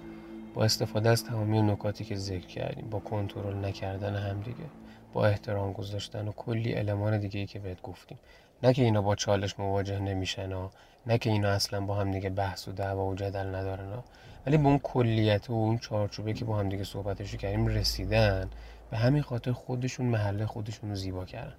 با 0.54 0.64
استفاده 0.64 1.10
از 1.10 1.24
تمامی 1.24 1.62
نکاتی 1.62 2.04
که 2.04 2.16
ذکر 2.16 2.46
کردیم 2.46 2.90
با 2.90 2.98
کنترل 2.98 3.64
نکردن 3.64 4.16
همدیگه 4.16 4.64
با 5.12 5.26
احترام 5.26 5.72
گذاشتن 5.72 6.28
و 6.28 6.32
کلی 6.32 6.74
المان 6.74 7.18
دیگه 7.18 7.40
ای 7.40 7.46
که 7.46 7.58
بهت 7.58 7.82
گفتیم. 7.82 8.18
نه 8.62 8.72
که 8.72 8.82
اینا 8.82 9.02
با 9.02 9.14
چالش 9.14 9.58
مواجه 9.58 9.98
نمیشن 9.98 10.52
ها 10.52 10.70
نه 11.06 11.18
که 11.18 11.30
اینا 11.30 11.48
اصلا 11.48 11.80
با 11.80 11.94
هم 11.94 12.10
دیگه 12.10 12.30
بحث 12.30 12.68
و 12.68 12.72
دعوا 12.72 13.06
و 13.06 13.14
جدل 13.14 13.54
ندارن 13.54 13.92
ها. 13.92 14.04
ولی 14.46 14.56
به 14.56 14.66
اون 14.66 14.78
کلیت 14.78 15.50
و 15.50 15.52
اون 15.52 15.78
چارچوبه 15.78 16.32
که 16.32 16.44
با 16.44 16.56
هم 16.56 16.68
دیگه 16.68 16.84
صحبتشو 16.84 17.36
کردیم 17.36 17.66
رسیدن 17.66 18.50
به 18.90 18.96
همین 18.96 19.22
خاطر 19.22 19.52
خودشون 19.52 20.06
محله 20.06 20.46
خودشون 20.46 20.90
رو 20.90 20.96
زیبا 20.96 21.24
کردن. 21.24 21.54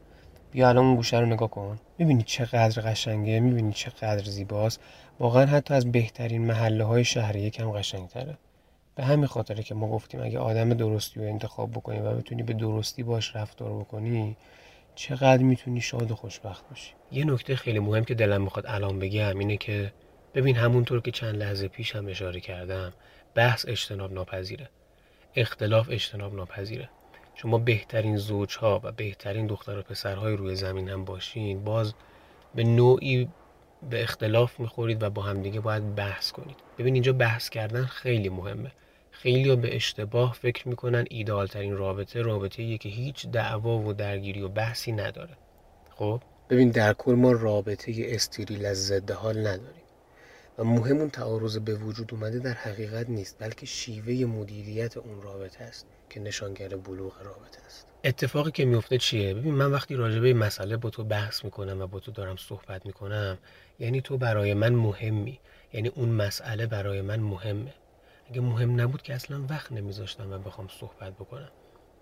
بیا 0.52 0.70
الان 0.70 0.86
اون 0.86 0.96
گوشه 0.96 1.20
رو 1.20 1.26
نگاه 1.26 1.50
کن. 1.50 1.80
می‌بینی 1.98 2.24
چقدر 2.24 2.82
قشنگه 2.82 3.40
می‌بینی 3.40 3.74
چقدر 3.74 4.24
زیباست. 4.24 4.80
واقعا 5.20 5.46
حتی 5.46 5.74
از 5.74 5.92
بهترین 5.92 6.46
محله 6.46 6.84
های 6.84 7.04
شهر 7.04 7.36
یکم 7.36 7.72
قشنگتره. 7.72 8.38
به 8.96 9.04
همین 9.04 9.26
خاطره 9.26 9.64
که 9.64 9.76
ما 9.76 9.88
گفتیم 9.88 10.24
اگه 10.24 10.40
آدم 10.40 10.74
درستی 10.74 11.20
رو 11.20 11.26
انتخاب 11.26 11.72
بکنی 11.72 12.00
و 12.00 12.14
بتونی 12.14 12.44
به 12.44 12.54
درستی 12.54 13.04
باش 13.04 13.36
رفتار 13.36 13.80
بکنی 13.80 14.38
چقدر 14.96 15.44
می‌تونی 15.44 15.82
شاد 15.82 16.12
و 16.12 16.16
خوشبخت 16.16 16.70
باشی؟ 16.70 16.92
یه 17.12 17.26
نکته 17.26 17.56
خیلی 17.56 17.80
مهم 17.80 18.04
که 18.04 18.14
دلم 18.14 18.42
می‌خواد 18.42 18.66
الان 18.68 19.00
بگم 19.00 19.40
اینه 19.40 19.58
که 19.58 19.94
ببین 20.34 20.56
همونطور 20.56 21.02
که 21.02 21.12
چند 21.12 21.36
لحظه 21.36 21.68
پیش 21.68 21.96
هم 21.96 22.08
اشاره 22.08 22.40
کردم 22.40 22.94
بحث 23.36 23.66
اجتناب 23.68 24.14
ناپذیره. 24.14 24.70
اختلاف 25.36 25.90
اجتناب 25.90 26.36
ناپذیره. 26.36 26.90
شما 27.36 27.58
بهترین 27.58 28.18
زوجها 28.18 28.82
و 28.84 28.92
بهترین 28.92 29.48
دختر 29.48 29.78
و 29.78 29.82
پسرهای 29.82 30.36
روی 30.36 30.56
زمین 30.56 30.90
هم 30.90 31.06
باشین 31.06 31.64
باز 31.64 31.94
به 32.56 32.64
نوعی 32.64 33.30
به 33.90 34.04
اختلاف 34.04 34.60
می‌خورید 34.60 35.04
و 35.04 35.10
با 35.10 35.22
همدیگه 35.22 35.60
باید 35.60 35.96
بحث 35.96 36.32
کنید. 36.32 36.56
ببین 36.78 36.94
اینجا 36.94 37.14
بحث 37.14 37.50
کردن 37.50 37.86
خیلی 37.86 38.30
مهمه. 38.30 38.72
خیلی 39.14 39.56
به 39.56 39.76
اشتباه 39.76 40.34
فکر 40.34 40.68
می‌کنن 40.68 41.06
ایدال 41.10 41.48
ترین 41.48 41.78
رابطه 41.78 42.22
رابطه 42.22 42.78
که 42.78 42.90
هیچ 42.90 43.28
دعوا 43.28 43.80
و 43.80 43.94
درگیری 43.94 44.42
و 44.42 44.48
بحثی 44.50 44.92
نداره. 44.92 45.38
خب؟ 45.96 46.22
ببین 46.50 46.70
در 46.70 46.94
کل 46.94 47.14
ما 47.14 47.32
رابطه 47.32 47.94
استریل 47.98 48.66
از 48.66 48.88
ضد 48.88 49.12
حال 49.12 49.40
نداریم. 49.40 49.84
و 50.58 50.64
مهم 50.64 50.98
اون 50.98 51.10
تعارض 51.10 51.58
به 51.58 51.76
وجود 51.76 52.14
اومده 52.14 52.40
در 52.40 52.54
حقیقت 52.54 53.10
نیست 53.10 53.40
بلکه 53.40 53.66
شیوه 53.66 54.26
مدیریت 54.26 54.98
اون 54.98 55.22
رابطه 55.22 55.64
است 55.64 55.86
که 56.10 56.20
نشانگر 56.20 56.68
بلوغ 56.68 57.14
رابطه 57.24 57.62
است. 57.66 57.88
اتفاقی 58.04 58.52
که 58.52 58.66
میفته 58.66 58.98
چیه؟ 58.98 59.34
ببین 59.34 59.54
من 59.54 59.72
وقتی 59.72 59.96
راجع 59.96 60.20
به 60.20 60.34
مسئله 60.34 60.78
با 60.78 60.90
تو 60.90 61.04
بحث 61.04 61.46
می‌کنم 61.46 61.82
و 61.82 61.88
با 61.88 62.00
تو 62.00 62.12
دارم 62.12 62.36
صحبت 62.36 62.86
می‌کنم 62.86 63.38
یعنی 63.80 64.02
تو 64.02 64.18
برای 64.18 64.54
من 64.54 64.74
مهمی 64.74 65.40
یعنی 65.74 65.88
اون 65.88 66.10
مسئله 66.10 66.66
برای 66.66 67.02
من 67.02 67.20
مهمه. 67.20 67.74
اگه 68.30 68.42
مهم 68.42 68.82
نبود 68.82 69.02
که 69.02 69.14
اصلا 69.14 69.46
وقت 69.50 69.72
نمیذاشتم 69.72 70.32
و 70.32 70.38
بخوام 70.38 70.68
صحبت 70.68 71.14
بکنم. 71.14 71.52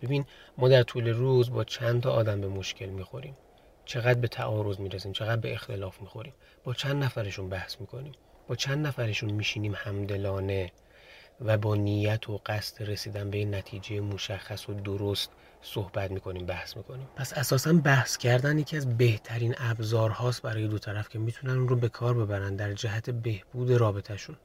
ببین 0.01 0.25
ما 0.57 0.69
در 0.69 0.83
طول 0.83 1.07
روز 1.07 1.51
با 1.51 1.63
چند 1.63 2.01
تا 2.01 2.11
آدم 2.11 2.41
به 2.41 2.47
مشکل 2.47 2.85
می‌خوریم. 2.85 3.37
چقدر 3.85 4.19
به 4.19 4.27
تعارض 4.27 4.79
می‌رسیم 4.79 5.11
چقدر 5.11 5.41
به 5.41 5.53
اختلاف 5.53 6.01
می‌خوریم. 6.01 6.33
با 6.63 6.73
چند 6.73 7.03
نفرشون 7.03 7.49
بحث 7.49 7.81
می‌کنیم. 7.81 8.13
با 8.47 8.55
چند 8.55 8.87
نفرشون 8.87 9.31
میشینیم 9.31 9.73
همدلانه 9.75 10.71
و 11.41 11.57
با 11.57 11.75
نیت 11.75 12.29
و 12.29 12.41
قصد 12.45 12.83
رسیدن 12.83 13.29
به 13.29 13.45
نتیجه 13.45 13.99
مشخص 13.99 14.69
و 14.69 14.73
درست 14.73 15.29
صحبت 15.61 16.11
می‌کنیم 16.11 16.45
بحث 16.45 16.77
می‌کنیم. 16.77 17.07
پس 17.15 17.33
اساسا 17.33 17.73
بحث 17.73 18.17
کردن 18.17 18.59
یکی 18.59 18.77
از 18.77 18.97
بهترین 18.97 19.55
ابزارهاست 19.57 20.41
برای 20.41 20.67
دو 20.67 20.79
طرف 20.79 21.09
که 21.09 21.19
می‌تونن 21.19 21.57
اون 21.57 21.67
رو 21.67 21.75
به 21.75 21.89
کار 21.89 22.13
ببرن 22.13 22.55
در 22.55 22.73
جهت 22.73 23.09
بهبود 23.09 23.71
رابطهشون. 23.71 24.37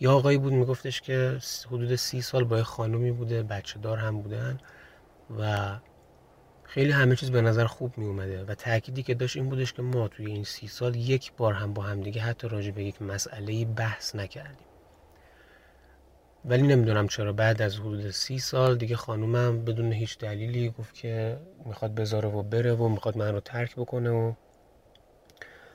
یا 0.00 0.12
آقایی 0.12 0.38
بود 0.38 0.52
میگفتش 0.52 1.00
که 1.00 1.38
حدود 1.66 1.94
سی 1.94 2.22
سال 2.22 2.44
با 2.44 2.62
خانومی 2.62 3.12
بوده 3.12 3.42
بچه 3.42 3.78
دار 3.78 3.98
هم 3.98 4.22
بودن 4.22 4.58
و 5.38 5.76
خیلی 6.64 6.92
همه 6.92 7.16
چیز 7.16 7.30
به 7.30 7.40
نظر 7.40 7.66
خوب 7.66 7.98
می 7.98 8.06
اومده 8.06 8.44
و 8.44 8.54
تأکیدی 8.54 9.02
که 9.02 9.14
داشت 9.14 9.36
این 9.36 9.48
بودش 9.48 9.72
که 9.72 9.82
ما 9.82 10.08
توی 10.08 10.26
این 10.26 10.44
سی 10.44 10.68
سال 10.68 10.96
یک 10.96 11.32
بار 11.36 11.52
هم 11.52 11.74
با 11.74 11.82
هم 11.82 12.00
دیگه 12.00 12.20
حتی 12.20 12.48
راجع 12.48 12.70
به 12.70 12.84
یک 12.84 13.02
مسئله 13.02 13.64
بحث 13.64 14.14
نکردیم. 14.14 14.66
ولی 16.44 16.62
نمی‌دونم 16.62 17.08
چرا 17.08 17.32
بعد 17.32 17.62
از 17.62 17.76
حدود 17.76 18.10
سی 18.10 18.38
سال 18.38 18.76
دیگه 18.76 18.96
خانومم 18.96 19.64
بدون 19.64 19.92
هیچ 19.92 20.18
دلیلی 20.18 20.70
گفت 20.70 20.94
که 20.94 21.40
می‌خواد 21.64 21.94
بذاره 21.94 22.28
و 22.28 22.42
بره 22.42 22.72
و 22.72 22.88
می‌خواد 22.88 23.16
من 23.16 23.32
رو 23.32 23.40
ترک 23.40 23.76
بکنه 23.76 24.10
و 24.10 24.32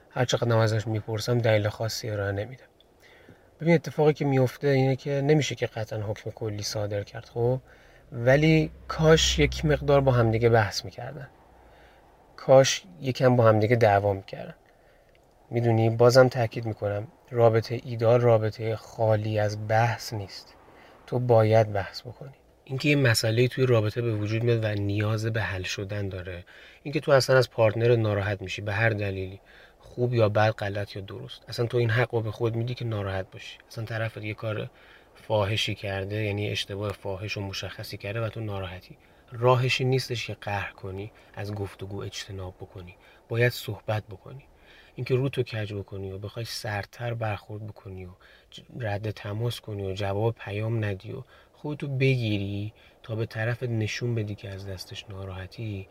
هر 0.09 0.25
چقدر 0.25 0.57
ازش 0.57 0.87
می‌پرسم 0.87 1.37
دلیل 1.37 1.69
خاصی 1.69 2.09
ارائه 2.09 2.31
نمیده 2.31 2.63
ببین 3.61 3.73
اتفاقی 3.73 4.13
که 4.13 4.25
میفته 4.25 4.67
اینه 4.67 4.95
که 4.95 5.21
نمیشه 5.21 5.55
که 5.55 5.65
قطعا 5.65 5.99
حکم 5.99 6.31
کلی 6.31 6.63
صادر 6.63 7.03
کرد 7.03 7.25
خب؟ 7.25 7.59
ولی 8.11 8.71
کاش 8.87 9.39
یک 9.39 9.65
مقدار 9.65 10.01
با 10.01 10.11
همدیگه 10.11 10.49
بحث 10.49 10.85
می‌کردن. 10.85 11.27
کاش 12.35 12.83
یکم 13.01 13.35
با 13.35 13.47
همدیگه 13.47 13.75
دعوا 13.75 14.13
می‌کردن. 14.13 14.55
می‌دونی؟ 15.49 15.89
بازم 15.89 16.27
تاکید 16.27 16.65
می‌کنم 16.65 17.07
رابطه 17.31 17.81
ایدال 17.83 18.21
رابطه 18.21 18.75
خالی 18.75 19.39
از 19.39 19.67
بحث 19.67 20.13
نیست. 20.13 20.53
تو 21.07 21.19
باید 21.19 21.73
بحث 21.73 22.01
بکنی. 22.01 22.33
اینکه 22.63 22.89
یه 22.89 22.95
مسئله 22.95 23.47
توی 23.47 23.65
رابطه 23.65 24.01
به 24.01 24.15
وجود 24.15 24.43
میاد 24.43 24.63
و 24.63 24.67
نیاز 24.67 25.25
به 25.25 25.41
حل 25.41 25.63
شدن 25.63 26.09
داره 26.09 26.43
اینکه 26.83 26.99
تو 26.99 27.11
اصلا 27.11 27.37
از 27.37 27.49
پارتنر 27.49 27.95
ناراحت 27.95 28.41
میشی 28.41 28.61
به 28.61 28.73
هر 28.73 28.89
دلیلی. 28.89 29.41
خوب 29.95 30.13
یا 30.13 30.29
بد 30.29 30.51
غلط 30.51 30.95
یا 30.95 31.01
درست. 31.01 31.43
اصلا 31.47 31.65
تو 31.65 31.77
این 31.77 31.89
حق 31.89 32.15
رو 32.15 32.21
به 32.21 32.31
خود 32.31 32.55
میدی 32.55 32.73
که 32.73 32.85
ناراحت 32.85 33.31
باشی. 33.31 33.57
اصلا 33.67 33.85
طرفت 33.85 34.17
یه 34.17 34.33
کار 34.33 34.69
فاحشی 35.15 35.75
کرده 35.75 36.23
یعنی 36.23 36.49
اشتباه 36.49 36.91
فاحش 36.91 37.37
و 37.37 37.41
مشخصی 37.41 37.97
کرده 37.97 38.21
و 38.21 38.29
تو 38.29 38.39
ناراحتی. 38.39 38.97
راهشی 39.31 39.85
نیستش 39.85 40.27
که 40.27 40.33
قهر 40.33 40.71
کنی 40.71 41.11
از 41.33 41.53
گفتگو 41.53 42.01
اجتناب 42.01 42.55
بکنی. 42.55 42.95
باید 43.29 43.51
صحبت 43.51 44.03
بکنی. 44.03 44.43
اینکه 44.95 45.15
رو 45.15 45.29
تو 45.29 45.43
کج 45.43 45.73
بکنی 45.73 46.11
و 46.11 46.17
بخوای 46.17 46.45
سرتر 46.45 47.13
برخورد 47.13 47.67
بکنی 47.67 48.05
و 48.05 48.09
رد 48.79 49.11
تماس 49.11 49.59
کنی 49.61 49.85
و 49.85 49.93
جواب 49.93 50.35
پیام 50.35 50.85
ندی 50.85 51.11
و 51.11 51.23
خودتو 51.53 51.87
بگیری 51.87 52.73
تا 53.03 53.15
به 53.15 53.25
طرف 53.25 53.63
نشون 53.63 54.15
بدی 54.15 54.35
که 54.35 54.49
از 54.49 54.67
دستش 54.67 55.05
ناراحتی 55.09 55.87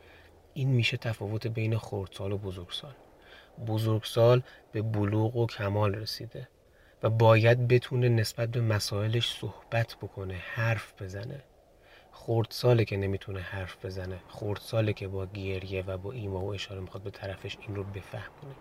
این 0.55 0.69
میشه 0.69 0.97
تفاوت 0.97 1.47
بین 1.47 1.79
خردسال 1.79 2.33
و 2.33 2.39
بزرگسال. 2.39 2.95
بزرگسال 3.67 4.43
به 4.73 4.83
بلوغ 4.83 5.37
و 5.37 5.47
کمال 5.47 5.95
رسیده 5.95 6.49
و 7.03 7.11
باید 7.11 7.69
بتونه 7.69 8.09
نسبت 8.09 8.49
به 8.49 8.61
مسائلش 8.61 9.29
صحبت 9.29 9.97
بکنه 10.03 10.35
حرف 10.35 11.03
بزنه. 11.03 11.45
خردساله 12.13 12.85
که 12.85 12.97
نمی‌تونه 12.97 13.41
حرف 13.41 13.85
بزنه. 13.85 14.19
خردساله 14.29 14.93
که 14.93 15.09
با 15.09 15.27
گریه 15.27 15.83
و 15.83 15.99
با 15.99 16.13
ایما 16.13 16.41
و 16.41 16.55
اشاره 16.55 16.81
می‌خواد 16.81 17.03
به 17.03 17.11
طرفش 17.11 17.57
این 17.61 17.77
رو 17.77 17.85
بفهمونه. 17.85 18.55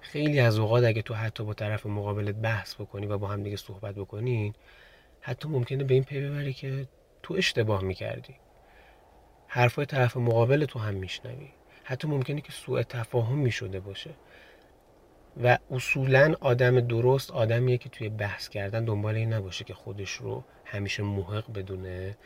خیلی 0.00 0.40
از 0.40 0.58
اوقات 0.58 0.84
اگه 0.84 1.02
تو 1.02 1.14
حتی 1.14 1.44
با 1.44 1.54
طرف 1.54 1.86
مقابلت 1.86 2.34
بحث 2.34 2.74
بکنی 2.74 3.06
و 3.06 3.18
با 3.18 3.26
هم 3.28 3.42
دیگه 3.42 3.56
صحبت 3.56 3.94
بکنین 3.94 4.54
حتی 5.20 5.48
ممکنه 5.48 5.84
به 5.84 5.94
این 5.94 6.04
پی 6.04 6.20
ببری 6.20 6.52
که 6.52 6.88
تو 7.22 7.34
اشتباه 7.34 7.82
می‌کردی. 7.84 8.34
حرفای 9.46 9.86
طرف 9.86 10.16
مقابل 10.16 10.64
تو 10.64 10.78
هم 10.78 10.94
میشنوی. 10.94 11.48
حتی 11.84 12.08
ممکنه 12.08 12.40
که 12.40 12.52
سوء 12.52 12.82
تفاهم 12.82 13.38
می‌شده 13.38 13.80
باشه. 13.80 14.10
و 15.42 15.58
اصولا 15.70 16.34
آدم 16.40 16.80
درست 16.80 17.30
آدمیه 17.30 17.78
که 17.78 17.88
توی 17.88 18.08
بحث 18.08 18.48
کردن 18.48 18.84
دنبال 18.84 19.14
این 19.14 19.32
نباشه 19.32 19.64
که 19.64 19.74
خودش 19.74 20.10
رو 20.10 20.44
همیشه 20.64 21.02
محق 21.02 21.52
بدونه 21.52 22.16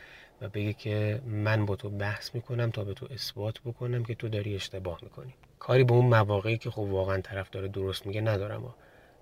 و 0.41 0.49
بگه 0.49 0.73
که 0.73 1.21
من 1.25 1.65
با 1.65 1.75
تو 1.75 1.89
بحث 1.89 2.35
می‌کنم 2.35 2.71
تا 2.71 2.83
به 2.83 2.93
تو 2.93 3.07
اثبات 3.13 3.59
بکنم 3.59 4.03
که 4.03 4.15
تو 4.15 4.29
داری 4.29 4.55
اشتباه 4.55 4.99
می‌کنی. 5.01 5.33
کاری 5.59 5.83
به 5.83 5.93
اون 5.93 6.05
مواقعی 6.05 6.57
که 6.57 6.69
خب 6.69 6.79
واقعا 6.79 7.21
طرف 7.21 7.49
داره 7.49 7.67
درست 7.67 8.07
میگه 8.07 8.21
ندارم 8.21 8.73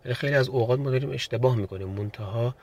ولی 0.06 0.14
خیلی 0.14 0.34
از 0.34 0.50
اوقات 0.50 0.80
ما 0.80 0.90
داریم 0.90 1.12
اشتباه 1.12 1.56
می‌کنیم. 1.56 1.88
منتها 1.88 2.56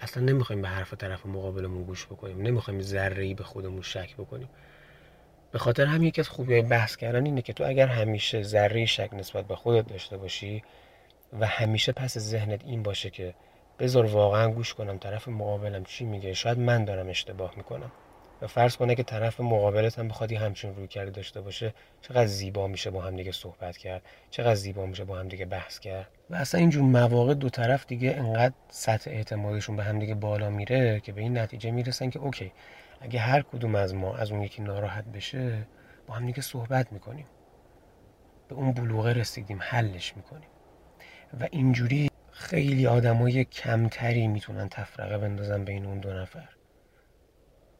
اصلا 0.00 0.22
نمی‌خوایم 0.22 0.62
به 0.62 0.68
حرف 0.68 0.94
طرف 0.94 1.26
مقابلمون 1.26 1.82
گوش 1.84 2.06
بکنیم. 2.06 2.42
نمی‌خوایم 2.42 2.82
ذره 2.82 3.34
به 3.34 3.44
خودمون 3.44 3.82
شک 3.82 4.16
بکنیم. 4.16 4.48
به 5.52 5.58
خاطر 5.58 5.86
هم 5.86 6.02
یکی 6.02 6.20
از 6.20 6.28
خوبی 6.28 6.62
بحث 6.62 6.96
کردن 6.96 7.26
اینه 7.26 7.42
که 7.42 7.52
تو 7.52 7.64
اگر 7.64 7.86
همیشه 7.86 8.42
ذره 8.42 8.86
شک 8.86 9.10
نسبت 9.12 9.44
به 9.44 9.56
خودت 9.56 9.88
داشته 9.88 10.16
باشی 10.16 10.62
و 11.40 11.46
همیشه 11.46 11.92
پس 11.92 12.18
ذهنت 12.18 12.64
این 12.64 12.82
باشه 12.82 13.10
که 13.10 13.34
بذار 13.78 14.06
واقعا 14.06 14.50
گوش 14.50 14.74
کنم 14.74 14.98
طرف 14.98 15.28
مقابلم 15.28 15.84
چی 15.84 16.04
میگه 16.04 16.34
شاید 16.34 16.58
من 16.58 16.84
دارم 16.84 17.08
اشتباه 17.08 17.52
می‌کنم. 17.56 17.92
و 18.42 18.46
فرض 18.46 18.76
کنه 18.76 18.94
که 18.94 19.02
طرف 19.02 19.40
مقابلت 19.40 19.98
هم 19.98 20.08
بخواد 20.08 20.32
همچین 20.32 20.76
روی 20.76 20.86
کرده 20.86 21.10
داشته 21.10 21.40
باشه 21.40 21.74
چقدر 22.02 22.26
زیبا 22.26 22.66
میشه 22.66 22.90
با 22.90 23.02
هم 23.02 23.16
دیگه 23.16 23.32
صحبت 23.32 23.76
کرد 23.76 24.02
چقدر 24.30 24.54
زیبا 24.54 24.86
میشه 24.86 25.04
با 25.04 25.18
هم 25.18 25.28
دیگه 25.28 25.44
بحث 25.44 25.78
کرد. 25.78 26.08
و 26.30 26.34
اصلا 26.34 26.60
اینجور 26.60 26.82
مواقع 26.82 27.34
دو 27.34 27.48
طرف 27.48 27.86
دیگه 27.86 28.14
انقدر 28.18 28.54
سطح 28.68 29.10
اعتمادشون 29.10 29.76
به 29.76 29.84
هم 29.84 29.98
دیگه 29.98 30.14
بالا 30.14 30.50
میره 30.50 31.00
که 31.00 31.12
به 31.12 31.20
این 31.20 31.38
نتیجه 31.38 31.70
می‌رسن 31.70 32.10
که 32.10 32.18
اوکی 32.18 32.52
اگه 33.00 33.20
هر 33.20 33.42
کدوم 33.42 33.74
از 33.74 33.94
ما 33.94 34.16
از 34.16 34.32
اون 34.32 34.42
یکی 34.42 34.62
ناراحت 34.62 35.04
بشه 35.04 35.66
با 36.06 36.14
هم 36.14 36.26
دیگه 36.26 36.42
صحبت 36.42 36.92
می‌کنیم. 36.92 37.26
به 38.48 38.54
اون 38.54 38.72
بلوغه 38.72 39.12
رسیدیم 39.12 39.58
حلش 39.60 40.16
می‌کنیم. 40.16 40.48
و 41.40 41.48
اینجوری 41.50 42.10
خیلی 42.30 42.86
آدمای 42.86 43.44
کمتری 43.44 44.26
می‌تونن 44.26 44.68
تفرقه 44.68 45.18
بندازن 45.18 45.64
بین 45.64 45.86
اون 45.86 45.98
دو 45.98 46.12
نفر. 46.12 46.48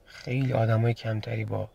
خیلی 0.04 0.52
آدمای 0.52 0.94
کمتری 0.94 1.44
با 1.44 1.70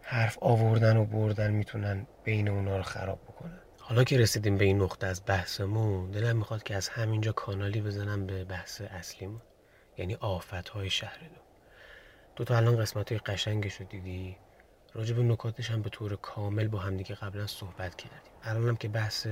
حرف 0.00 0.38
آوردن 0.40 0.96
و 0.96 1.04
بردن 1.04 1.50
می‌تونن 1.50 2.06
بین 2.24 2.48
اونا 2.48 2.76
رو 2.76 2.82
خراب 2.82 3.22
بکنن. 3.22 3.58
حالا 3.80 4.04
که 4.04 4.18
رسیدیم 4.18 4.58
به 4.58 4.64
این 4.64 4.82
نقطه 4.82 5.06
از 5.06 5.22
بحثمون 5.26 6.10
دلم 6.10 6.36
می‌خواد 6.36 6.62
که 6.62 6.76
از 6.76 6.88
همینجا 6.88 7.32
کانالی 7.32 7.80
بزنم 7.80 8.26
به 8.26 8.44
بحث 8.44 8.80
اصلیمون. 8.80 9.42
یعنی 9.96 10.14
آفت 10.14 10.68
های 10.68 10.90
شهر 10.90 11.18
دو. 11.18 11.45
دو 12.36 12.44
تا 12.44 12.56
الان 12.56 12.76
قسمت 12.76 13.12
های 13.12 13.18
قشنگش 13.18 13.74
رو 13.74 13.86
دیدی؟ 13.86 14.36
راجع 14.94 15.14
به 15.14 15.22
نکاتش 15.22 15.70
هم 15.70 15.82
به 15.82 15.90
طور 15.90 16.16
کامل 16.16 16.68
با 16.68 16.78
همدیگه 16.78 17.14
قبلا 17.14 17.46
صحبت 17.46 17.96
کردیم. 17.96 18.32
الان 18.42 18.68
هم 18.68 18.76
که 18.76 18.88
بحث 18.88 19.26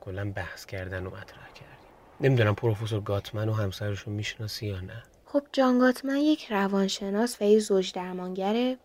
کلا 0.00 0.32
بحث 0.32 0.66
کردن 0.66 1.04
رو 1.04 1.10
مطرح 1.10 1.48
کردیم. 1.48 1.88
نمی‌دونم 2.20 2.54
پروفسور 2.54 3.00
گاتمن 3.00 3.48
و 3.48 3.52
همسرش 3.52 4.00
رو 4.00 4.12
می‌شناسی 4.12 4.66
یا 4.66 4.80
نه. 4.80 5.02
خب 5.24 5.42
جان 5.52 5.78
گاتمن 5.78 6.16
یک 6.16 6.52
روانشناس 6.52 7.42
و 7.42 7.44
یک 7.44 7.58
زوج 7.58 7.92
درمانگره 7.92 8.78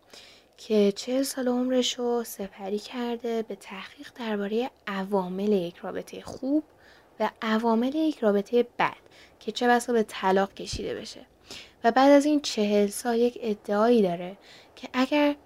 که 0.56 0.92
چه 0.96 1.22
سال 1.22 1.48
عمرش 1.48 1.98
رو 1.98 2.24
سپری 2.24 2.78
کرده 2.78 3.42
به 3.42 3.56
تحقیق 3.56 4.10
درباره 4.14 4.70
عوامل 4.86 5.52
یک 5.52 5.76
رابطه 5.76 6.20
خوب 6.20 6.64
و 7.20 7.30
عوامل 7.42 7.94
یک 7.94 8.18
رابطه 8.18 8.66
بد 8.78 8.96
که 9.40 9.52
چه 9.52 9.68
بسا 9.68 9.92
به 9.92 10.02
طلاق 10.02 10.54
کشیده 10.54 10.94
بشه. 10.94 11.26
و 11.84 11.90
بعد 11.90 12.10
از 12.10 12.24
این 12.24 12.40
چهل 12.40 12.86
سال 12.86 13.16
یک 13.16 13.38
ادعایی 13.42 14.02
داره 14.02 14.36
که 14.76 14.88
اگر 14.92 15.36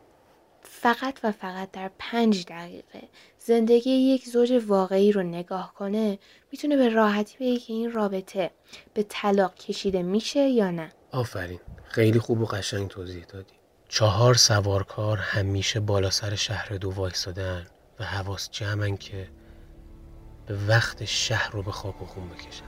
فقط 0.62 1.20
و 1.24 1.32
فقط 1.32 1.70
در 1.70 1.90
پنج 1.98 2.46
دقیقه 2.46 3.02
زندگی 3.38 3.90
یک 3.90 4.26
زوج 4.26 4.62
واقعی 4.66 5.12
رو 5.12 5.22
نگاه 5.22 5.74
کنه 5.74 6.18
می‌تونه 6.52 6.76
به 6.76 6.88
راحتی 6.88 7.36
بگه 7.38 7.56
که 7.56 7.72
این 7.72 7.92
رابطه 7.92 8.50
به 8.94 9.02
طلاق 9.02 9.54
کشیده 9.54 10.02
میشه 10.02 10.40
یا 10.40 10.70
نه. 10.70 10.92
آفرین. 11.12 11.60
خیلی 11.84 12.18
خوب 12.18 12.40
و 12.40 12.46
قشنگ 12.46 12.88
توضیح 12.88 13.24
دادی. 13.24 13.54
چهار 13.88 14.34
سوارکار 14.34 15.16
همیشه 15.16 15.80
بالا 15.80 16.10
سر 16.10 16.34
شهر 16.34 16.68
دو 16.68 16.90
وایستادن 16.90 17.66
و 18.00 18.04
حواس 18.04 18.50
جمعن 18.50 18.96
که 18.96 19.28
به 20.46 20.58
وقت 20.68 21.04
شهر 21.04 21.50
رو 21.50 21.62
به 21.62 21.72
خاک 21.72 22.02
و 22.02 22.06
خون 22.06 22.28
بکشن. 22.28 22.64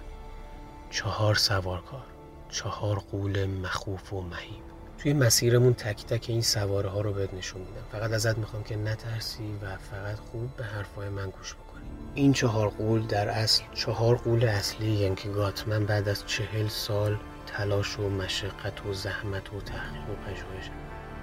چهار 0.90 1.35
سوارکار. 1.35 2.06
چهار 2.50 2.98
قول 2.98 3.46
مخوف 3.46 4.12
و 4.12 4.20
مهیم 4.20 4.62
توی 4.98 5.12
مسیرمون 5.12 5.74
تک 5.74 6.06
تک 6.06 6.26
این 6.28 6.42
سواره 6.42 6.88
ها 6.88 7.00
رو 7.00 7.12
بهت 7.12 7.34
نشون 7.34 7.60
میدم. 7.60 7.82
فقط 7.92 8.12
ازت 8.12 8.38
می‌خوام 8.38 8.62
که 8.64 8.76
نترسی 8.76 9.52
و 9.62 9.76
فقط 9.76 10.16
خوب 10.16 10.56
به 10.56 10.64
حرفای 10.64 11.08
من 11.08 11.30
گوش 11.30 11.54
بکنی. 11.54 11.84
این 12.14 12.32
چهار 12.32 12.68
قول 12.68 13.06
در 13.06 13.28
اصل 13.28 13.62
چهار 13.74 14.16
قول 14.16 14.44
اصلی 14.44 14.90
یعنی 14.90 15.14
که 15.14 15.28
گاتمن 15.28 15.86
بعد 15.86 16.08
از 16.08 16.26
چهل 16.26 16.68
سال 16.68 17.16
تلاش 17.46 17.98
و 17.98 18.08
مشقت 18.08 18.86
و 18.86 18.92
زحمت 18.92 19.52
و 19.54 19.60
تحقیق 19.60 20.10
و 20.10 20.14
پژوهش 20.26 20.70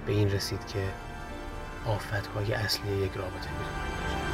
به 0.06 0.12
این 0.12 0.30
رسید 0.30 0.66
که 0.66 0.84
آفت 1.86 2.26
های 2.26 2.52
اصلی 2.52 2.96
یک 2.96 3.12
رابطه 3.12 3.50
می‌تونه 3.50 4.27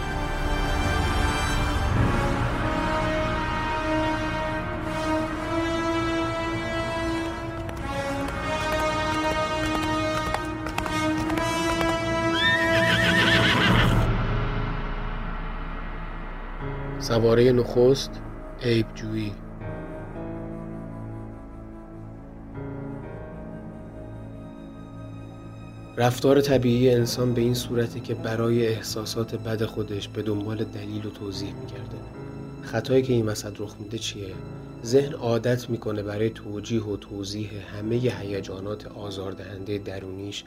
سواره 17.14 17.52
نخست 17.52 18.10
عیب 18.62 18.86
جویی. 18.94 19.32
رفتار 25.96 26.40
طبیعی 26.40 26.90
انسان 26.90 27.34
به 27.34 27.40
این 27.40 27.54
صورته 27.54 28.00
که 28.00 28.14
برای 28.14 28.66
احساسات 28.66 29.34
بد 29.34 29.64
خودش 29.64 30.08
به 30.08 30.22
دنبال 30.22 30.64
دلیل 30.64 31.06
و 31.06 31.10
توضیح 31.10 31.54
میگرده. 31.54 31.96
خطایی 32.62 33.02
که 33.02 33.12
این 33.12 33.26
وسط 33.26 33.60
رخ 33.60 33.76
میده 33.80 33.98
چیه؟ 33.98 34.34
ذهن 34.84 35.12
عادت 35.12 35.70
می‌کنه 35.70 36.02
برای 36.02 36.30
توجیه 36.30 36.82
و 36.82 36.96
توضیح 36.96 37.50
همه 37.76 37.94
هیجانات 37.94 38.86
آزاردهنده 38.86 39.78
درونیش 39.78 40.44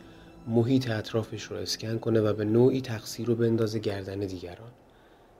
محیط 0.47 0.89
اطرافش 0.89 1.43
رو 1.43 1.57
اسکن 1.57 1.97
کنه 1.97 2.21
و 2.21 2.33
به 2.33 2.45
نوعی 2.45 2.81
تقصیر 2.81 3.27
رو 3.27 3.35
بندازه 3.35 3.79
گردن 3.79 4.19
دیگران. 4.19 4.71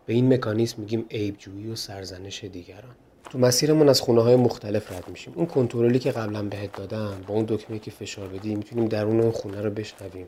به 0.08 0.14
این 0.14 0.34
مکانیسم 0.34 0.82
میگیم 0.82 1.06
عیبجویی 1.12 1.68
و 1.68 1.76
سرزنش 1.76 2.44
دیگران. 2.44 2.96
تو 3.30 3.38
مسیرمون 3.38 3.90
از 3.90 4.02
خونه 4.02 4.22
های 4.22 4.36
مختلف 4.36 4.92
رد 4.92 5.08
میشیم. 5.08 5.34
اون 5.36 5.46
کنترلی 5.46 6.00
که 6.00 6.12
قبلا 6.12 6.44
بهت 6.44 6.76
دادم 6.76 7.24
با 7.28 7.34
اون 7.34 7.46
دکمه 7.46 7.80
که 7.80 7.92
فشار 7.92 8.28
بدی 8.28 8.56
می‌تونیم 8.56 8.86
درون 8.86 9.22
اون 9.22 9.32
خونه 9.32 9.62
رو 9.62 9.70
بشنویم 9.70 10.28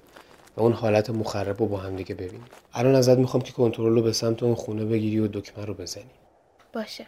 و 0.57 0.61
اون 0.61 0.73
حالت 0.73 1.09
مخرب 1.09 1.59
رو 1.59 1.65
با 1.65 1.77
هم 1.77 1.95
دیگه 1.95 2.15
ببینیم. 2.15 2.45
الان 2.73 2.95
ازت 2.95 3.17
می‌خوام 3.17 3.43
که 3.43 3.51
کنترل 3.51 3.93
رو 3.93 4.01
به 4.01 4.11
سمت 4.11 4.43
اون 4.43 4.55
خونه 4.55 4.85
بگیری 4.85 5.19
و 5.19 5.27
دکمه 5.27 5.65
رو 5.65 5.73
بزنی. 5.73 6.11
باشه. 6.73 7.07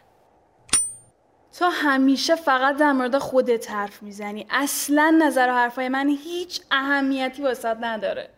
تو 1.59 1.65
همیشه 1.65 2.35
فقط 2.35 2.77
در 2.77 2.91
مورد 2.91 3.17
خودت 3.17 3.71
حرف 3.71 4.03
می‌زنی. 4.03 4.45
اصلا 4.49 5.19
نظر 5.21 5.47
و 5.49 5.53
حرفای 5.53 5.89
من 5.89 6.09
هیچ 6.09 6.61
اهمیتی 6.71 7.41
واسط 7.41 7.77
نداره. 7.81 8.29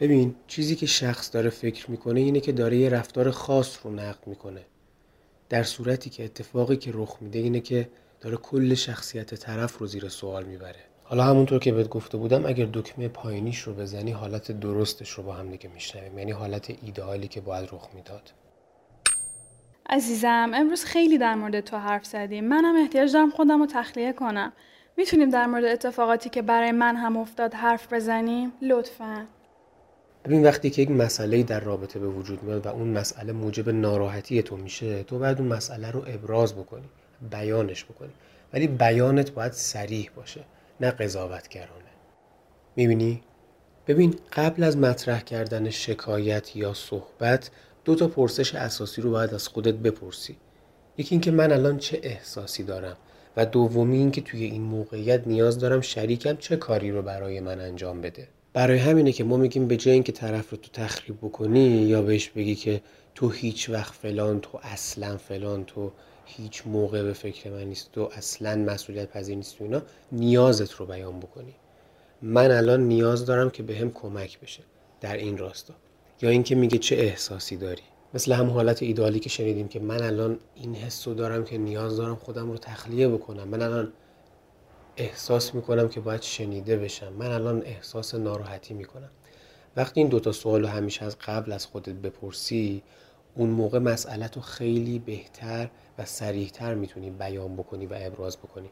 ببین 0.00 0.34
چیزی 0.46 0.76
که 0.76 0.86
شخص 0.86 1.34
داره 1.34 1.50
فکر 1.50 1.90
می‌کنه 1.90 2.20
اینه 2.20 2.40
که 2.40 2.52
داره 2.52 2.76
یه 2.76 2.88
رفتار 2.88 3.30
خاص 3.30 3.78
رو 3.84 3.92
نقد 3.92 4.26
می‌کنه. 4.26 4.60
در 5.48 5.62
صورتی 5.62 6.10
که 6.10 6.24
اتفاقی 6.24 6.76
که 6.76 6.90
رخ 6.94 7.16
میده 7.20 7.38
اینه 7.38 7.60
که 7.60 7.88
داره 8.20 8.36
کل 8.36 8.74
شخصیت 8.74 9.34
طرف 9.34 9.78
رو 9.78 9.86
زیر 9.86 10.08
سوال 10.08 10.44
می‌بره. 10.44 10.80
حالا 11.04 11.24
همونطور 11.24 11.58
که 11.58 11.72
بهت 11.72 11.88
گفته 11.88 12.18
بودم 12.18 12.46
اگر 12.46 12.68
دکمه 12.72 13.08
پایینیش 13.08 13.60
رو 13.60 13.74
بزنی 13.74 14.10
حالت 14.10 14.52
درستش 14.52 15.10
رو 15.10 15.22
با 15.22 15.32
هم 15.32 15.50
دیگه 15.50 15.70
میشنویم. 15.74 16.18
یعنی 16.18 16.30
حالت 16.30 16.70
ایدئالی 16.82 17.28
که 17.28 17.40
باید 17.40 17.68
رخ 17.72 17.88
می‌داد. 17.94 18.32
عزیزم 19.88 20.50
امروز 20.54 20.84
خیلی 20.84 21.18
در 21.18 21.34
مورد 21.34 21.60
تو 21.60 21.76
حرف 21.76 22.04
زدیم. 22.06 22.44
منم 22.44 22.76
احتیاج 22.76 23.12
دارم 23.12 23.30
خودم 23.30 23.60
رو 23.60 23.66
تخلیه 23.66 24.12
کنم. 24.12 24.52
می‌تونیم 24.96 25.30
در 25.30 25.46
مورد 25.46 25.64
اتفاقاتی 25.64 26.30
که 26.30 26.42
برای 26.42 26.72
من 26.72 26.96
هم 26.96 27.16
افتاد 27.16 27.54
حرف 27.54 27.92
بزنیم؟ 27.92 28.52
لطفا. 28.62 29.26
ببین 30.24 30.42
وقتی 30.44 30.70
که 30.70 30.82
یک 30.82 30.90
مسئله 30.90 31.42
در 31.42 31.60
رابطه 31.60 31.98
به 31.98 32.08
وجود 32.08 32.42
میاد 32.42 32.66
و 32.66 32.68
اون 32.68 32.88
مسئله 32.88 33.32
موجب 33.32 33.68
ناراحتی 33.68 34.42
تو 34.42 34.56
میشه 34.56 35.02
تو 35.02 35.18
باید 35.18 35.38
اون 35.38 35.48
مسئله 35.48 35.90
رو 35.90 36.04
ابراز 36.06 36.54
بکنی 36.54 36.88
بیانش 37.30 37.84
بکنی. 37.84 38.12
ولی 38.52 38.66
بیانت 38.66 39.30
باید 39.30 39.52
سریح 39.52 40.10
باشه 40.16 40.44
نه 40.80 40.90
قضاوتگرانه. 40.90 41.90
می‌بینی؟ 42.76 43.22
ببین 43.86 44.14
قبل 44.32 44.62
از 44.62 44.76
مطرح 44.76 45.20
کردن 45.20 45.70
شکایت 45.70 46.56
یا 46.56 46.74
صحبت 46.74 47.50
دو 47.84 47.94
تا 47.94 48.08
پرسش 48.08 48.54
اساسی 48.54 49.02
رو 49.02 49.10
باید 49.10 49.34
از 49.34 49.48
خودت 49.48 49.74
بپرسی. 49.74 50.36
یکی 50.98 51.14
اینکه 51.14 51.30
من 51.30 51.52
الان 51.52 51.78
چه 51.78 52.00
احساسی 52.02 52.62
دارم 52.62 52.96
و 53.36 53.46
دومی 53.46 53.96
اینکه 53.96 54.20
توی 54.20 54.44
این 54.44 54.62
موقعیت 54.62 55.26
نیاز 55.26 55.58
دارم 55.58 55.80
شریکم 55.80 56.36
چه 56.36 56.56
کاری 56.56 56.90
رو 56.90 57.02
برای 57.02 57.40
من 57.40 57.60
انجام 57.60 58.00
بده. 58.00 58.28
برای 58.52 58.78
همینه 58.78 59.12
که 59.12 59.24
ما 59.24 59.36
میگیم 59.36 59.68
به 59.68 59.76
جای 59.76 59.94
اینکه 59.94 60.12
طرف 60.12 60.50
رو 60.50 60.56
تو 60.56 60.70
تخریب 60.72 61.18
بکنی 61.18 61.66
یا 61.66 62.02
بهش 62.02 62.28
بگی 62.28 62.54
که 62.54 62.80
تو 63.14 63.28
هیچ 63.28 63.70
وقت 63.70 63.94
فلان 63.94 64.40
تو 64.40 64.58
اصلا 64.62 65.16
فلان 65.16 65.64
تو 65.64 65.92
هیچ 66.24 66.66
موقع 66.66 67.02
به 67.02 67.12
فکر 67.12 67.50
من 67.50 67.64
نیست 67.64 67.92
تو 67.92 68.10
اصلا 68.12 68.56
مسئولیت 68.56 69.10
پذیر 69.10 69.36
نیست 69.36 69.58
تو 69.58 69.64
اینا 69.64 69.82
نیازت 70.12 70.72
رو 70.72 70.86
بیان 70.86 71.20
بکنی. 71.20 71.54
من 72.22 72.50
الان 72.50 72.80
نیاز 72.80 73.26
دارم 73.26 73.50
که 73.50 73.62
به 73.62 73.76
هم 73.76 73.90
کمک 73.90 74.40
بشه 74.40 74.62
در 75.00 75.16
این 75.16 75.38
راستا. 75.38 75.74
یا 76.22 76.30
اینکه 76.30 76.54
میگه 76.54 76.78
چه 76.78 76.96
احساسی 76.96 77.56
داری؟ 77.56 77.82
مثل 78.14 78.32
هم 78.32 78.50
حالت 78.50 78.82
ایدالی 78.82 79.20
که 79.20 79.28
شنیدیم 79.28 79.68
که 79.68 79.80
من 79.80 80.02
الان 80.02 80.38
این 80.54 80.74
حس 80.74 81.08
رو 81.08 81.14
دارم 81.14 81.44
که 81.44 81.58
نیاز 81.58 81.96
دارم 81.96 82.16
خودم 82.16 82.50
رو 82.50 82.58
تخلیه 82.58 83.08
بکنم. 83.08 83.48
من 83.48 83.62
الان 83.62 83.92
احساس 84.96 85.54
می‌کنم 85.54 85.88
که 85.88 86.00
باید 86.00 86.22
شنیده 86.22 86.76
بشم. 86.76 87.12
من 87.12 87.26
الان 87.26 87.62
احساس 87.66 88.14
ناراحتی 88.14 88.74
می‌کنم. 88.74 89.10
وقتی 89.76 90.00
این 90.00 90.08
دوتا 90.08 90.32
سوال 90.32 90.62
رو 90.62 90.68
همیشه 90.68 91.04
از 91.04 91.16
قبل 91.18 91.52
از 91.52 91.66
خودت 91.66 91.88
بپرسی 91.88 92.82
اون 93.34 93.50
موقع 93.50 93.78
مسئلت 93.78 94.36
رو 94.36 94.42
خیلی 94.42 94.98
بهتر 94.98 95.70
و 95.98 96.04
سریحتر 96.04 96.74
می‌تونی 96.74 97.10
بیان 97.10 97.56
بکنی 97.56 97.86
و 97.86 97.94
ابراز 98.00 98.36
بکنی. 98.36 98.70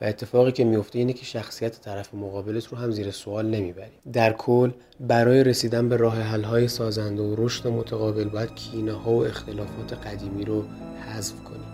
و 0.00 0.04
اتفاقی 0.04 0.52
که 0.52 0.64
میفته 0.64 0.98
اینه 0.98 1.12
که 1.12 1.24
شخصیت 1.24 1.80
طرف 1.80 2.14
مقابلت 2.14 2.66
رو 2.66 2.78
هم 2.78 2.90
زیر 2.90 3.10
سوال 3.10 3.46
نمی‌بری. 3.46 3.98
در 4.12 4.32
کل 4.32 4.70
برای 5.00 5.44
رسیدن 5.44 5.88
به 5.88 5.96
راه 5.96 6.20
حل 6.20 6.42
های 6.42 6.68
سازنده 6.68 7.22
و 7.22 7.34
رشد 7.38 7.68
متقابل 7.68 8.24
باید 8.24 8.54
کینه 8.54 8.92
ها 8.92 9.12
و 9.12 9.26
اختلافات 9.26 9.92
قدیمی 9.92 10.44
رو 10.44 10.64
حذف 11.06 11.44
کنی. 11.44 11.73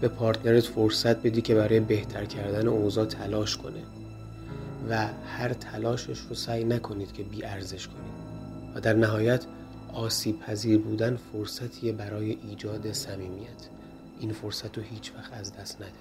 به 0.00 0.08
پارتنرت 0.08 0.64
فرصت 0.64 1.22
بدی 1.22 1.42
که 1.42 1.54
برای 1.54 1.80
بهتر 1.80 2.24
کردن 2.24 2.68
اوضاع 2.68 3.04
تلاش 3.04 3.56
کنه. 3.56 3.82
و 4.90 5.06
هر 5.26 5.52
تلاشش 5.52 6.18
رو 6.18 6.34
سعی 6.34 6.64
نکنید 6.64 7.12
که 7.12 7.22
بی 7.22 7.44
ارزش 7.44 7.88
کنید. 7.88 8.12
و 8.74 8.80
در 8.80 8.94
نهایت 8.94 9.44
آسیب 9.94 10.40
پذیر 10.40 10.78
بودن 10.78 11.18
فرصتیه 11.32 11.92
برای 11.92 12.38
ایجاد 12.48 12.92
صمیمیت. 12.92 13.68
این 14.20 14.32
فرصت 14.32 14.78
رو 14.78 14.84
هیچ 14.84 15.12
وقت 15.16 15.32
از 15.32 15.56
دست 15.56 15.76
نده. 15.76 15.92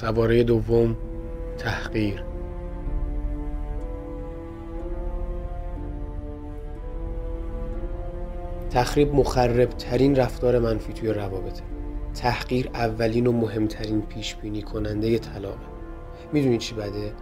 سواره 0.00 0.42
دوم 0.42 0.96
تحقیر. 1.58 2.24
تخریب 8.70 9.14
مخرب 9.14 9.68
ترین 9.68 10.16
رفتار 10.16 10.58
منفی 10.58 10.92
توی 10.92 11.12
روابطه. 11.12 11.62
تحقیر 12.14 12.70
اولین 12.74 13.26
و 13.26 13.32
مهمترین 13.32 14.02
پیش 14.02 14.34
بینی 14.34 14.62
کننده 14.62 15.18
طلاقه. 15.18 15.66
می‌دونی 16.32 16.58
چی 16.58 16.74
بده؟ 16.74 17.12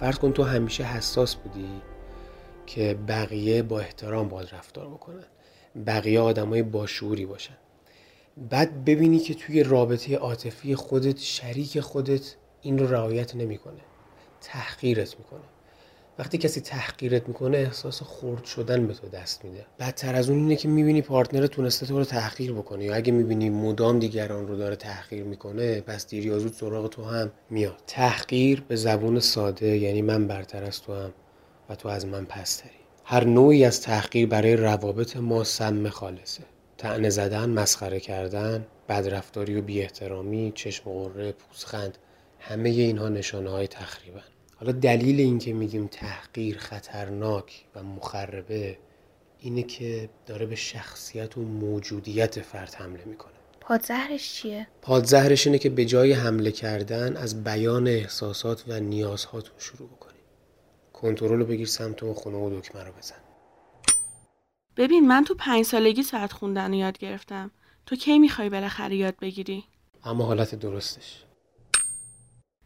فرض 0.00 0.18
کن 0.18 0.32
تو 0.32 0.42
همیشه 0.42 0.84
حساس 0.84 1.36
بودی 1.36 1.68
که 2.66 2.98
بقیه 3.08 3.62
با 3.62 3.80
احترام 3.80 4.28
باید 4.28 4.48
رفتار 4.52 4.88
بکنن. 4.88 5.24
بقیه 5.86 6.20
آدمای 6.20 6.62
باشعوری 6.62 7.26
باشن. 7.26 7.59
بعد 8.50 8.84
ببینی 8.84 9.18
که 9.18 9.34
توی 9.34 9.62
رابطه 9.62 10.16
عاطفی 10.16 10.74
خودت 10.74 11.18
شریک 11.18 11.80
خودت 11.80 12.34
این 12.62 12.78
رو 12.78 12.86
رعایت 12.86 13.36
نمی‌کنه. 13.36 13.80
تحقیرت 14.40 15.18
می‌کنه. 15.18 15.40
وقتی 16.18 16.38
کسی 16.38 16.60
تحقیرت 16.60 17.28
می‌کنه 17.28 17.58
احساس 17.58 18.02
خورد 18.02 18.44
شدن 18.44 18.86
به 18.86 18.94
تو 18.94 19.08
دست 19.08 19.44
میده. 19.44 19.66
بدتر 19.78 20.14
از 20.14 20.30
اون 20.30 20.38
اینه 20.38 20.56
که 20.56 20.68
می‌بینی 20.68 21.02
پارتنر 21.02 21.46
تونسته 21.46 21.86
تو 21.86 21.98
رو 21.98 22.04
تحقیر 22.04 22.52
بکنه 22.52 22.84
یا 22.84 22.94
اگه 22.94 23.12
می‌بینی 23.12 23.50
مدام 23.50 23.98
دیگران 23.98 24.48
رو 24.48 24.56
داره 24.56 24.76
تحقیر 24.76 25.24
می‌کنه 25.24 25.80
پس 25.80 26.06
دیر 26.06 26.26
یا 26.26 26.38
زود 26.38 26.52
سراغ 26.52 26.90
تو 26.90 27.04
هم 27.04 27.30
میاد. 27.50 27.82
تحقیر 27.86 28.64
به 28.68 28.76
زبون 28.76 29.20
ساده 29.20 29.76
یعنی 29.78 30.02
من 30.02 30.26
برتر 30.26 30.64
از 30.64 30.82
تو 30.82 30.94
هم 30.94 31.12
و 31.68 31.74
تو 31.74 31.88
از 31.88 32.06
من 32.06 32.24
پستری. 32.24 32.70
هر 33.04 33.24
نوعی 33.24 33.64
از 33.64 33.82
تحقیر 33.82 34.26
برای 34.28 34.56
روابط 34.56 35.16
ما 35.16 35.44
سم 35.44 35.88
خالصه. 35.88 36.42
تعنه 36.80 37.10
زدن 37.10 37.50
مسخره 37.50 38.00
کردن 38.00 38.66
بدرفتاری 38.88 39.54
و 39.54 39.62
بی 39.62 39.80
احترامی 39.80 40.52
چشم 40.54 40.90
قره 40.90 41.32
پوزخند 41.32 41.98
همه 42.38 42.68
اینها 42.68 43.08
نشانه 43.08 43.50
های 43.50 43.66
تخریبن. 43.66 44.22
حالا 44.56 44.72
دلیل 44.72 45.20
اینکه 45.20 45.52
میگیم 45.52 45.86
تحقیر 45.86 46.58
خطرناک 46.58 47.64
و 47.74 47.82
مخربه 47.82 48.78
اینه 49.40 49.62
که 49.62 50.08
داره 50.26 50.46
به 50.46 50.54
شخصیت 50.54 51.38
و 51.38 51.42
موجودیت 51.42 52.40
فرد 52.40 52.74
حمله 52.74 53.04
می‌کنه. 53.04 53.32
پادزهرش 53.60 54.34
چیه؟ 54.34 54.66
پادزهرش 54.82 55.46
اینه 55.46 55.58
که 55.58 55.70
به 55.70 55.84
جای 55.84 56.12
حمله 56.12 56.52
کردن 56.52 57.16
از 57.16 57.44
بیان 57.44 57.88
احساسات 57.88 58.64
و 58.68 58.80
نیازهاتون 58.80 59.54
شروع 59.58 59.88
بکنی 59.88 60.18
کنترل 60.92 61.38
رو 61.38 61.44
بگیر 61.44 61.66
سمت 61.66 62.02
اون 62.02 62.14
خونه 62.14 62.36
و 62.36 62.60
دکمه 62.60 62.84
رو 62.84 62.92
بزن. 62.92 63.29
ببین 64.76 65.08
من 65.08 65.24
تو 65.24 65.34
پنج 65.34 65.64
سالگی 65.64 66.02
ساعت 66.02 66.32
خوندن 66.32 66.68
رو 66.70 66.74
یاد 66.74 66.98
گرفتم. 66.98 67.50
تو 67.86 67.96
کی 67.96 68.18
می‌خوای 68.18 68.48
بالاخره 68.48 68.96
یاد 68.96 69.14
بگیری؟ 69.20 69.64
اما 70.04 70.24
حالت 70.24 70.54
درستش. 70.54 71.24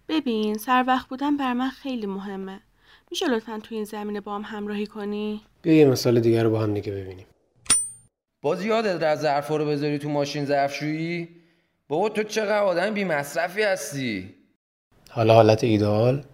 ببین 0.08 0.58
سر 0.58 0.84
وقت 0.86 1.08
بودن 1.08 1.36
بر 1.36 1.52
من 1.52 1.70
خیلی 1.70 2.06
مهمه. 2.06 2.60
میشه 3.10 3.28
لطفا 3.28 3.60
تو 3.62 3.74
این 3.74 3.84
زمینه 3.84 4.20
با 4.20 4.34
هم 4.34 4.42
همراهی 4.42 4.86
کنی؟ 4.86 5.42
بیا 5.62 5.74
یه 5.74 5.84
مثال 5.84 6.20
دیگر 6.20 6.44
رو 6.44 6.50
با 6.50 6.60
هم 6.60 6.74
دیگه 6.74 6.92
ببینیم. 6.92 7.26
باز 8.42 8.64
یادت 8.64 9.02
از 9.02 9.20
ظرفا 9.20 9.56
رو 9.56 9.66
بذاری 9.66 9.98
تو 9.98 10.08
ماشین 10.08 10.44
ظرفشویی؟ 10.44 11.28
بابا 11.88 12.08
تو 12.08 12.22
چقدر 12.22 12.62
آدم 12.62 12.94
بی 12.94 13.04
مصرفی 13.04 13.62
هستی؟ 13.62 14.34
حالا 15.10 15.34
حالت 15.34 15.64
ایدئال 15.64 16.24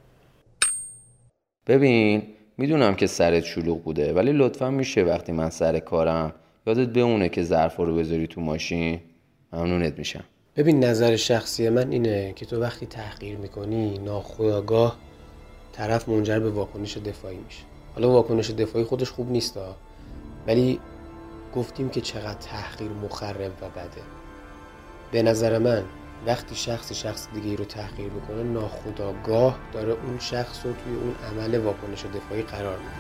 ببین 1.67 2.35
می‌دونم 2.61 2.95
که 2.95 3.07
سرت 3.07 3.45
شلوغ 3.45 3.83
بوده 3.83 4.13
ولی 4.13 4.33
لطفا 4.33 4.71
میشه 4.71 5.03
وقتی 5.03 5.33
من 5.33 5.51
سر 5.51 5.79
کارم. 5.79 6.33
یادت 6.67 6.89
بمونه 6.89 7.29
که 7.29 7.43
ظرفا 7.43 7.85
رو 7.85 7.97
بذاری 7.97 8.27
تو 8.27 8.41
ماشین. 8.41 9.01
ممنونت 9.53 9.99
میشم. 9.99 10.25
ببین 10.57 10.85
نظر 10.85 11.17
شخصی 11.17 11.69
من 11.69 11.93
اینه 11.93 12.33
که 12.37 12.47
تو 12.47 12.61
وقتی 12.61 12.87
تحقیر 12.87 13.37
می‌کنی 13.37 13.99
ناخداگاه 13.99 14.97
طرف 15.73 16.09
منجر 16.09 16.39
به 16.39 16.51
واکنش 16.51 16.97
دفاعی 16.97 17.37
میشه. 17.37 17.63
حالا 17.95 18.11
واکنش 18.11 18.51
دفاعی 18.51 18.85
خودش 18.85 19.11
خوب 19.11 19.31
نیست 19.31 19.59
ولی 20.47 20.81
گفتیم 21.55 21.89
که 21.89 22.01
چقدر 22.01 22.39
تحقیر 22.41 22.91
مخرب 22.91 23.53
و 23.63 23.69
بده. 23.69 24.03
به 25.13 25.23
نظر 25.23 25.59
من 25.59 25.85
وقتی 26.27 26.55
شخص 26.55 26.93
شخص 26.93 27.29
دیگه 27.35 27.57
رو 27.57 27.65
تحقیر 27.65 28.13
می‌کنه 28.13 28.43
ناخداگاه 28.43 29.59
داره 29.73 29.93
اون 29.93 30.19
شخص 30.19 30.67
رو 30.67 30.73
توی 30.73 30.95
اون 30.95 31.15
عمل 31.31 31.59
واکنش 31.59 32.05
دفاعی 32.05 32.43
قرار 32.43 32.79
میده. 32.79 32.91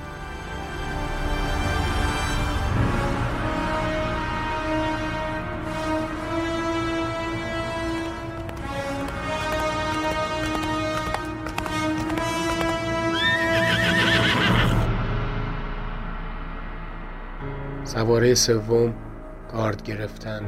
سواره 17.84 18.34
سوم 18.34 18.94
گارد 19.52 19.82
گرفتن. 19.82 20.42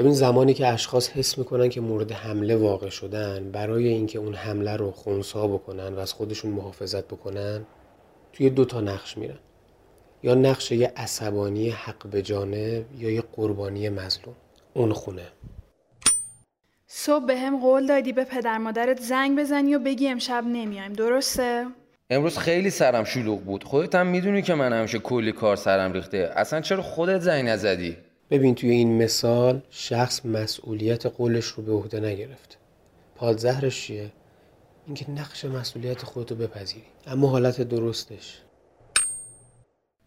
ببین 0.00 0.12
زمانی 0.12 0.54
که 0.54 0.66
اشخاص 0.66 1.10
حس 1.10 1.38
می‌کنن 1.38 1.68
که 1.68 1.80
مورد 1.80 2.12
حمله 2.12 2.56
واقع 2.56 2.88
شدن 2.88 3.50
برای 3.52 3.88
اینکه 3.88 4.18
اون 4.18 4.34
حمله 4.34 4.76
رو 4.76 4.90
خونسا 4.90 5.46
بکنن 5.46 5.94
و 5.94 5.98
از 5.98 6.12
خودشون 6.12 6.50
محافظت 6.50 7.04
بکنن 7.04 7.66
توی 8.32 8.50
دو 8.50 8.64
تا 8.64 8.80
نقش 8.80 9.18
میرن. 9.18 9.38
یا 10.22 10.34
نقش 10.34 10.72
یه 10.72 10.92
عصبانی 10.96 11.70
حق 11.70 12.06
به 12.06 12.22
جانب 12.22 12.84
یا 12.98 13.10
یه 13.10 13.22
قربانی 13.32 13.88
مظلوم. 13.88 14.34
اون 14.74 14.92
خونه. 14.92 15.26
صبح 16.86 17.24
به 17.24 17.36
هم 17.36 17.60
قول 17.60 17.86
دادی 17.86 18.12
به 18.12 18.24
پدر 18.24 18.58
مادرت 18.58 19.00
زنگ 19.00 19.38
بزنی 19.38 19.74
و 19.74 19.78
بگی 19.78 20.08
امشب 20.08 20.44
نمیایم. 20.46 20.92
درسته؟ 20.92 21.66
امروز 22.10 22.38
خیلی 22.38 22.70
سرم 22.70 23.04
شلوغ 23.04 23.40
بود. 23.40 23.64
خودت 23.64 23.94
هم 23.94 24.06
می‌دونی 24.06 24.42
که 24.42 24.54
من 24.54 24.72
همیشه 24.72 24.98
کلی 24.98 25.32
کار 25.32 25.56
سرم 25.56 25.92
ریخته. 25.92 26.30
اصلا 26.36 26.60
چرا 26.60 26.82
خودت 26.82 27.20
زنگ 27.20 27.48
نزدی؟ 27.48 27.96
ببین 28.30 28.54
توی 28.54 28.70
این 28.70 29.02
مثال 29.02 29.60
شخص 29.70 30.26
مسئولیت 30.26 31.06
قولش 31.06 31.44
رو 31.44 31.62
به 31.62 31.72
عهده 31.72 32.00
نگرفت. 32.00 32.58
پادزهرش 33.14 33.86
چیه؟ 33.86 34.12
اینکه 34.86 35.10
نقش 35.10 35.44
مسئولیت 35.44 36.02
خودتو 36.02 36.34
بپذیری. 36.34 36.84
اما 37.06 37.28
حالت 37.28 37.60
درستش. 37.60 38.40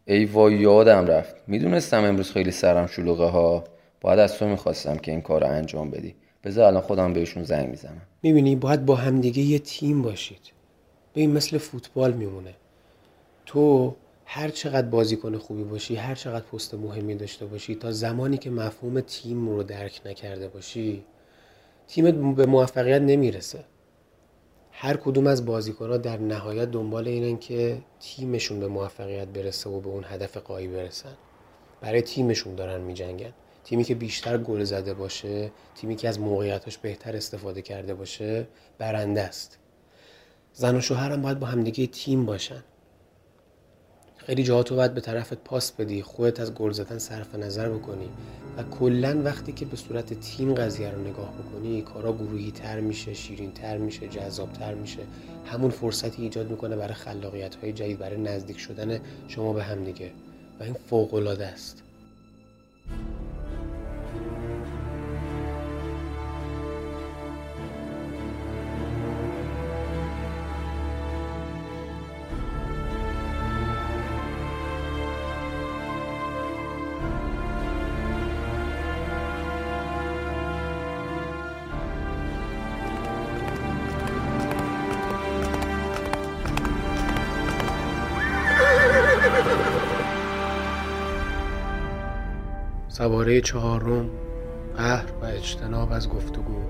ای 0.05 0.25
وای 0.25 0.55
یادم 0.55 1.05
رفت. 1.05 1.36
می‌دونستم 1.47 2.03
امروز 2.03 2.31
خیلی 2.31 2.51
سرم 2.51 2.88
شلوغه 2.88 3.25
ها. 3.25 3.63
باید 4.01 4.19
از 4.19 4.38
تو 4.38 4.47
می‌خواستم 4.47 4.97
که 4.97 5.12
این 5.12 5.21
کار 5.21 5.41
رو 5.41 5.47
انجام 5.47 5.91
بدی. 5.91 6.15
بذار 6.43 6.65
الان 6.65 6.81
خودم 6.81 7.13
بهشون 7.13 7.43
زنگ 7.43 7.69
می‌زنم. 7.69 8.01
می‌بینی 8.23 8.55
باید 8.55 8.86
با 8.86 8.95
همدیگه 8.95 9.41
یه 9.41 9.59
تیم 9.59 10.01
باشید. 10.01 10.51
به 11.13 11.21
این 11.21 11.31
مثل 11.31 11.57
فوتبال 11.57 12.13
میمونه. 12.13 12.53
تو 13.45 13.95
هر 14.35 14.49
چقدر 14.49 14.87
بازیکن 14.87 15.37
خوبی 15.37 15.63
باشی 15.63 15.95
هر 15.95 16.15
چقدر 16.15 16.45
پست 16.45 16.73
مهمی 16.73 17.15
داشته 17.15 17.45
باشی 17.45 17.75
تا 17.75 17.91
زمانی 17.91 18.37
که 18.37 18.49
مفهوم 18.49 19.01
تیم 19.01 19.49
رو 19.49 19.63
درک 19.63 20.01
نکرده 20.05 20.47
باشی 20.47 21.05
تیمت 21.87 22.13
به 22.35 22.45
موفقیت 22.45 23.01
نمی‌رسه. 23.01 23.65
هر 24.71 24.97
کدوم 24.97 25.27
از 25.27 25.45
بازیکنها 25.45 25.97
در 25.97 26.17
نهایت 26.17 26.71
دنبال 26.71 27.07
اینن 27.07 27.37
که 27.37 27.81
تیمشون 27.99 28.59
به 28.59 28.67
موفقیت 28.67 29.27
برسه 29.27 29.69
و 29.69 29.79
به 29.79 29.89
اون 29.89 30.03
هدف 30.07 30.37
قایی 30.37 30.67
برسن. 30.67 31.17
برای 31.81 32.01
تیمشون 32.01 32.55
دارن 32.55 32.81
میجنگن. 32.81 33.33
تیمی 33.63 33.83
که 33.83 33.95
بیشتر 33.95 34.37
گل 34.37 34.63
زده 34.63 34.93
باشه 34.93 35.51
تیمی 35.75 35.95
که 35.95 36.09
از 36.09 36.19
موقعیتاش 36.19 36.77
بهتر 36.77 37.15
استفاده 37.15 37.61
کرده 37.61 37.93
باشه 37.93 38.47
برنده 38.77 39.21
است. 39.21 39.57
زن 40.53 40.75
و 40.75 40.81
شوهر 40.81 41.11
هم 41.11 41.21
باید 41.21 41.39
با 41.39 41.47
همدیگه 41.47 41.87
تیم 41.87 42.25
باشن. 42.25 42.63
خیلی 44.25 44.43
جاها 44.43 44.63
تو 44.63 44.75
باید 44.75 44.93
به 44.93 45.01
طرفت 45.01 45.33
پاس 45.33 45.71
بدی 45.71 46.01
خودت 46.01 46.39
از 46.39 46.53
گل 46.53 46.71
زدن 46.71 46.97
صرف 46.97 47.36
نظر 47.36 47.69
بکنی 47.69 48.09
و 48.57 48.63
کلا 48.63 49.21
وقتی 49.23 49.51
که 49.51 49.65
به 49.65 49.77
صورت 49.77 50.13
تیم 50.13 50.53
قضیه 50.53 50.91
رو 50.91 51.01
نگاه 51.01 51.33
بکنی 51.33 51.81
کارا 51.81 52.13
گروهی 52.13 52.51
تر 52.51 52.79
میشه 52.79 53.13
شیرین 53.13 53.51
تر 53.51 53.77
میشه 53.77 54.07
جذاب 54.07 54.53
تر 54.53 54.73
میشه. 54.73 54.99
همون 55.45 55.71
فرصتی 55.71 56.21
ایجاد 56.21 56.49
می‌کنه 56.49 56.75
برای 56.75 56.93
خلاقیت 56.93 57.55
های 57.55 57.73
جدید 57.73 57.99
برای 57.99 58.21
نزدیک 58.21 58.59
شدن 58.59 58.99
شما 59.27 59.53
به 59.53 59.63
همدیگه 59.63 60.12
و 60.59 60.63
این 60.63 60.75
فوق 60.89 61.13
العاده 61.13 61.45
است. 61.45 61.83
سواره 93.03 93.41
چهارم 93.41 94.09
قهر 94.75 95.11
و 95.21 95.25
اجتناب 95.25 95.91
از 95.91 96.09
گفتگو. 96.09 96.63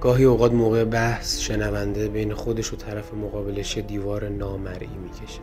گاهی 0.00 0.24
اوقات 0.24 0.52
موقع 0.52 0.84
بحث 0.84 1.40
شنونده 1.40 2.08
بین 2.08 2.34
خودش 2.34 2.72
و 2.72 2.76
طرف 2.76 3.14
مقابلش 3.14 3.78
دیوار 3.78 4.28
نامرئی 4.28 4.96
می‌کشه. 5.02 5.40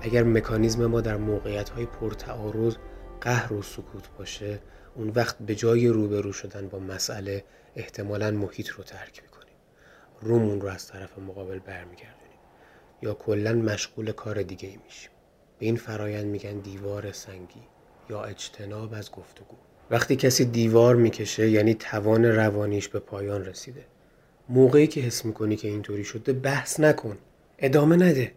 اگر 0.00 0.22
مکانیزم 0.22 0.86
ما 0.86 1.00
در 1.00 1.16
موقعیت 1.16 1.68
های 1.68 1.86
پرتعارض 1.86 2.76
قهر 3.20 3.52
و 3.52 3.62
سکوت 3.62 4.08
باشه 4.18 4.60
اون 4.94 5.12
وقت 5.14 5.36
به 5.38 5.54
جای 5.54 5.88
روبرو 5.88 6.32
شدن 6.32 6.68
با 6.68 6.78
مسئله 6.78 7.44
احتمالا 7.76 8.30
محیط 8.30 8.68
رو 8.68 8.84
ترک 8.84 9.22
می‌کنیم. 9.22 9.56
رومون 10.20 10.60
رو 10.60 10.68
از 10.68 10.88
طرف 10.88 11.18
مقابل 11.18 11.58
برمیگردیم 11.58 12.17
یا 13.02 13.14
کلا 13.14 13.52
مشغول 13.52 14.12
کار 14.12 14.42
دیگه 14.42 14.68
ای 14.68 14.78
میشیم. 14.84 15.10
به 15.58 15.66
این 15.66 15.76
فرایند 15.76 16.26
میگن 16.26 16.58
دیوار 16.58 17.12
سنگی 17.12 17.62
یا 18.10 18.24
اجتناب 18.24 18.94
از 18.94 19.10
گفتگو. 19.12 19.56
وقتی 19.90 20.16
کسی 20.16 20.44
دیوار 20.44 20.96
می‌کشه 20.96 21.50
یعنی 21.50 21.74
توان 21.74 22.24
روانیش 22.24 22.88
به 22.88 22.98
پایان 22.98 23.44
رسیده. 23.44 23.84
موقعی 24.48 24.86
که 24.86 25.00
حس 25.00 25.24
می‌کنی 25.24 25.56
که 25.56 25.68
اینطوری 25.68 26.04
شده 26.04 26.32
بحث 26.32 26.80
نکن. 26.80 27.18
ادامه 27.58 27.96
نده. 27.96 28.32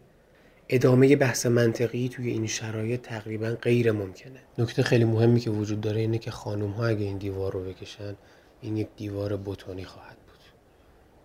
ادامه 0.69 1.15
بحث 1.15 1.45
منطقی 1.45 2.09
توی 2.09 2.29
این 2.29 2.47
شرایط 2.47 3.01
تقریبا 3.01 3.57
غیر 3.61 3.91
ممکنه. 3.91 4.39
نکته 4.57 4.83
خیلی 4.83 5.05
مهمی 5.05 5.39
که 5.39 5.49
وجود 5.49 5.81
داره 5.81 5.99
اینه 5.99 6.17
که 6.17 6.31
خانم 6.31 6.69
ها 6.69 6.85
اگه 6.85 7.05
این 7.05 7.17
دیوار 7.17 7.53
رو 7.53 7.63
بکشن 7.63 8.15
این 8.61 8.77
یک 8.77 8.87
دیوار 8.97 9.37
بتونی 9.37 9.85
خواهد 9.85 10.17
بود. 10.17 10.39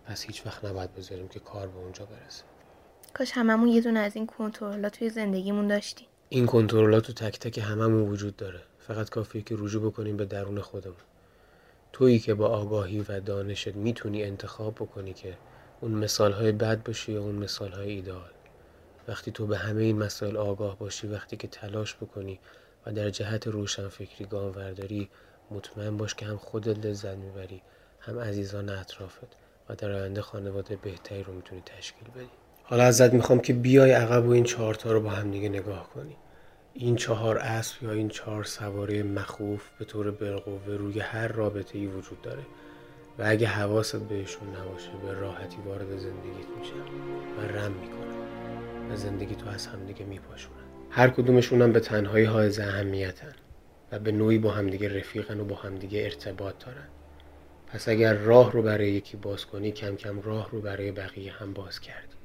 پس 0.05 0.23
هیچ 0.23 0.45
وقت 0.45 0.65
نباید 0.65 0.95
بذاریم 0.95 1.27
که 1.27 1.39
کار 1.39 1.67
به 1.67 1.77
اونجا 1.77 2.05
برسه. 2.05 2.43
کاش 3.13 3.31
هممون 3.31 3.67
یه 3.67 3.81
دونه 3.81 3.99
از 3.99 4.15
این 4.15 4.27
کنترلات 4.27 4.97
توی 4.97 5.09
زندگیمون 5.09 5.67
داشتیم. 5.67 6.07
این 6.29 6.45
کنترلات 6.45 7.03
تو 7.03 7.13
تک 7.13 7.39
تک 7.39 7.57
هممون 7.57 8.09
وجود 8.09 8.35
داره. 8.35 8.61
فقط 8.79 9.09
کافیه 9.09 9.41
که 9.41 9.55
رجوع 9.57 9.91
بکنیم 9.91 10.17
به 10.17 10.25
درون 10.25 10.61
خودمون. 10.61 10.95
تویی 11.93 12.19
که 12.19 12.33
با 12.33 12.47
آگاهی 12.47 13.05
و 13.09 13.19
دانشت 13.19 13.75
می‌تونی 13.75 14.23
انتخاب 14.23 14.75
بکنی 14.75 15.13
که 15.13 15.37
اون 15.81 15.91
مثال 15.91 16.31
های 16.31 16.51
بد 16.51 16.83
باشی 16.83 17.11
یا 17.11 17.21
اون 17.21 17.35
مثال 17.35 17.71
های 17.71 17.91
ایدئال 17.91 18.31
وقتی 19.07 19.31
تو 19.31 19.47
به 19.47 19.57
همه 19.57 19.83
این 19.83 19.97
مسائل 19.97 20.37
آگاه 20.37 20.79
باشی 20.79 21.07
وقتی 21.07 21.37
که 21.37 21.47
تلاش 21.47 21.95
بکنی 21.95 22.39
و 22.85 22.91
در 22.91 23.09
جهت 23.09 23.47
روشن 23.47 23.87
فکری 23.87 24.25
گام 24.25 24.51
ورداری 24.55 25.09
مطمئن 25.51 25.97
باش 25.97 26.15
که 26.15 26.25
هم 26.25 26.37
خودت 26.37 26.85
لذت 26.85 27.15
می‌بری 27.15 27.61
هم 27.99 28.19
عزیزان 28.19 28.69
اطرافت 28.69 29.37
و 29.69 29.75
در 29.75 29.91
آینده 29.91 30.21
خانواده 30.21 30.75
بهتری 30.75 31.23
رو 31.23 31.33
می‌تونی 31.33 31.61
تشکیل 31.65 32.07
بدی. 32.15 32.46
حالا 32.69 32.83
ازت 32.83 33.13
می‌خوام 33.13 33.39
که 33.39 33.53
بیای 33.53 33.91
عقب 33.91 34.25
و 34.25 34.29
این 34.29 34.43
چهارتا 34.43 34.91
رو 34.91 35.01
با 35.01 35.09
هم 35.09 35.31
دیگه 35.31 35.49
نگاه 35.49 35.89
کنی. 35.89 36.15
این 36.73 36.95
چهار 36.95 37.37
اسب 37.37 37.83
یا 37.83 37.91
این 37.91 38.09
چهار 38.09 38.43
سواره 38.43 39.03
مخوف 39.03 39.69
به 39.79 39.85
طور 39.85 40.11
بالقوه 40.11 40.75
روی 40.75 40.99
هر 40.99 41.27
رابطه 41.27 41.77
ای 41.77 41.87
وجود 41.87 42.21
داره 42.21 42.43
و 43.19 43.23
اگه 43.25 43.47
حواست 43.47 43.95
بهشون 43.95 44.47
نباشه 44.55 44.89
به 45.05 45.19
راحتی 45.19 45.57
وارد 45.65 45.97
زندگیت 45.97 46.47
میشن 46.59 46.81
و 47.37 47.57
رم 47.57 47.71
می‌کنن 47.71 48.91
و 48.91 48.95
زندگی 48.95 49.35
تو 49.35 49.49
از 49.49 49.67
همدیگه 49.67 50.05
میپاشونن. 50.05 50.57
هر 50.89 51.09
کدومشون 51.09 51.61
هم 51.61 51.71
به 51.71 51.79
تنهایی 51.79 52.25
های 52.25 52.61
اهمیتن 52.61 53.35
و 53.91 53.99
به 53.99 54.11
نوعی 54.11 54.37
با 54.37 54.51
همدیگه 54.51 54.97
رفیقن 54.97 55.39
و 55.39 55.45
با 55.45 55.55
همدیگه 55.55 56.03
ارتباط 56.03 56.65
دارن. 56.65 56.87
پس 57.67 57.89
اگر 57.89 58.13
راه 58.13 58.51
رو 58.51 58.61
برای 58.61 58.91
یکی 58.91 59.17
باز 59.17 59.45
کنی 59.45 59.71
کم 59.71 59.95
کم 59.95 60.21
راه 60.21 60.49
رو 60.51 60.61
برای 60.61 60.91
بقیه 60.91 61.33
هم 61.33 61.53
باز 61.53 61.79
کردی. 61.79 62.16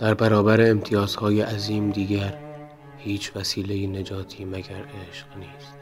در 0.00 0.14
برابر 0.14 0.70
امتیازهای 0.70 1.40
عظیم 1.40 1.90
دیگر 1.90 2.38
هیچ 2.98 3.36
وسیله 3.36 3.98
نجاتی 4.00 4.44
مگر 4.44 4.84
عشق 5.10 5.26
نیست. 5.36 5.76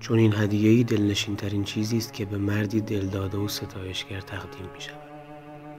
چون 0.00 0.18
این 0.18 0.34
هدیه‌ای 0.36 0.84
دلنشین 0.84 1.36
ترین 1.36 1.64
چیزی 1.64 1.96
است 1.96 2.12
که 2.12 2.24
به 2.24 2.38
مردی 2.38 2.80
دلداده 2.80 3.38
و 3.38 3.48
ستایشگر 3.48 4.20
تقدیم 4.20 4.66
می 4.74 4.80
شود 4.80 5.10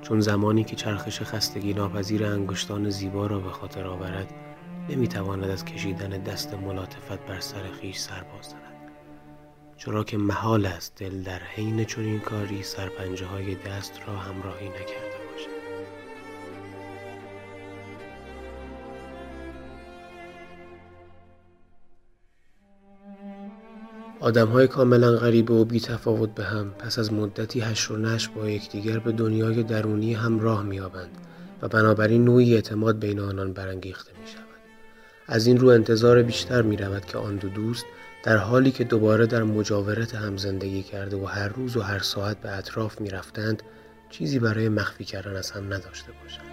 چون 0.01 0.19
زمانی 0.19 0.63
که 0.63 0.75
چرخش 0.75 1.21
خستگی 1.21 1.73
ناپذیر 1.73 2.25
انگشتان 2.25 2.89
زیبا 2.89 3.27
را 3.27 3.39
به 3.39 3.49
خاطر 3.49 3.87
آورد 3.87 4.33
نمی 4.89 5.07
تواند 5.07 5.49
از 5.49 5.65
کشیدن 5.65 6.09
دست 6.09 6.53
ملاتفت 6.53 7.25
بر 7.27 7.39
سر 7.39 7.71
خیش 7.81 7.97
سر 7.97 8.23
باز 8.23 8.55
چرا 9.77 10.03
که 10.03 10.17
محال 10.17 10.65
است 10.65 10.95
دل 10.95 11.23
در 11.23 11.39
حین 11.39 11.83
چنین 11.83 12.19
کاری 12.19 12.63
سرپنجه 12.63 13.25
های 13.25 13.55
دست 13.55 13.99
را 14.07 14.15
همراهی 14.15 14.69
نکرده 14.69 15.10
آدم 24.21 24.47
های 24.47 24.67
کاملا 24.67 25.11
غریبه 25.11 25.53
و 25.53 25.65
بی 25.65 25.79
تفاوت 25.79 26.35
به 26.35 26.43
هم 26.43 26.71
پس 26.71 26.99
از 26.99 27.13
مدتی 27.13 27.59
هش 27.59 27.91
و 27.91 27.97
نش 27.97 28.29
با 28.29 28.49
یکدیگر 28.49 28.99
به 28.99 29.11
دنیای 29.11 29.63
درونی 29.63 30.13
هم 30.13 30.39
راه 30.39 30.63
میابند 30.63 31.17
و 31.61 31.67
بنابراین 31.67 32.25
نوعی 32.25 32.55
اعتماد 32.55 32.99
بین 32.99 33.19
آنان 33.19 33.53
برانگیخته 33.53 34.11
می 34.21 34.27
شود. 34.27 34.41
از 35.27 35.47
این 35.47 35.57
رو 35.57 35.67
انتظار 35.67 36.23
بیشتر 36.23 36.61
می 36.61 36.77
رود 36.77 37.05
که 37.05 37.17
آن 37.17 37.35
دو 37.35 37.49
دوست 37.49 37.85
در 38.23 38.37
حالی 38.37 38.71
که 38.71 38.83
دوباره 38.83 39.25
در 39.25 39.43
مجاورت 39.43 40.15
هم 40.15 40.37
زندگی 40.37 40.83
کرده 40.83 41.17
و 41.17 41.25
هر 41.25 41.47
روز 41.47 41.77
و 41.77 41.81
هر 41.81 41.99
ساعت 41.99 42.41
به 42.41 42.57
اطراف 42.57 43.01
می 43.01 43.09
رفتند 43.09 43.63
چیزی 44.09 44.39
برای 44.39 44.69
مخفی 44.69 45.03
کردن 45.05 45.35
از 45.35 45.51
هم 45.51 45.73
نداشته 45.73 46.11
باشند. 46.23 46.51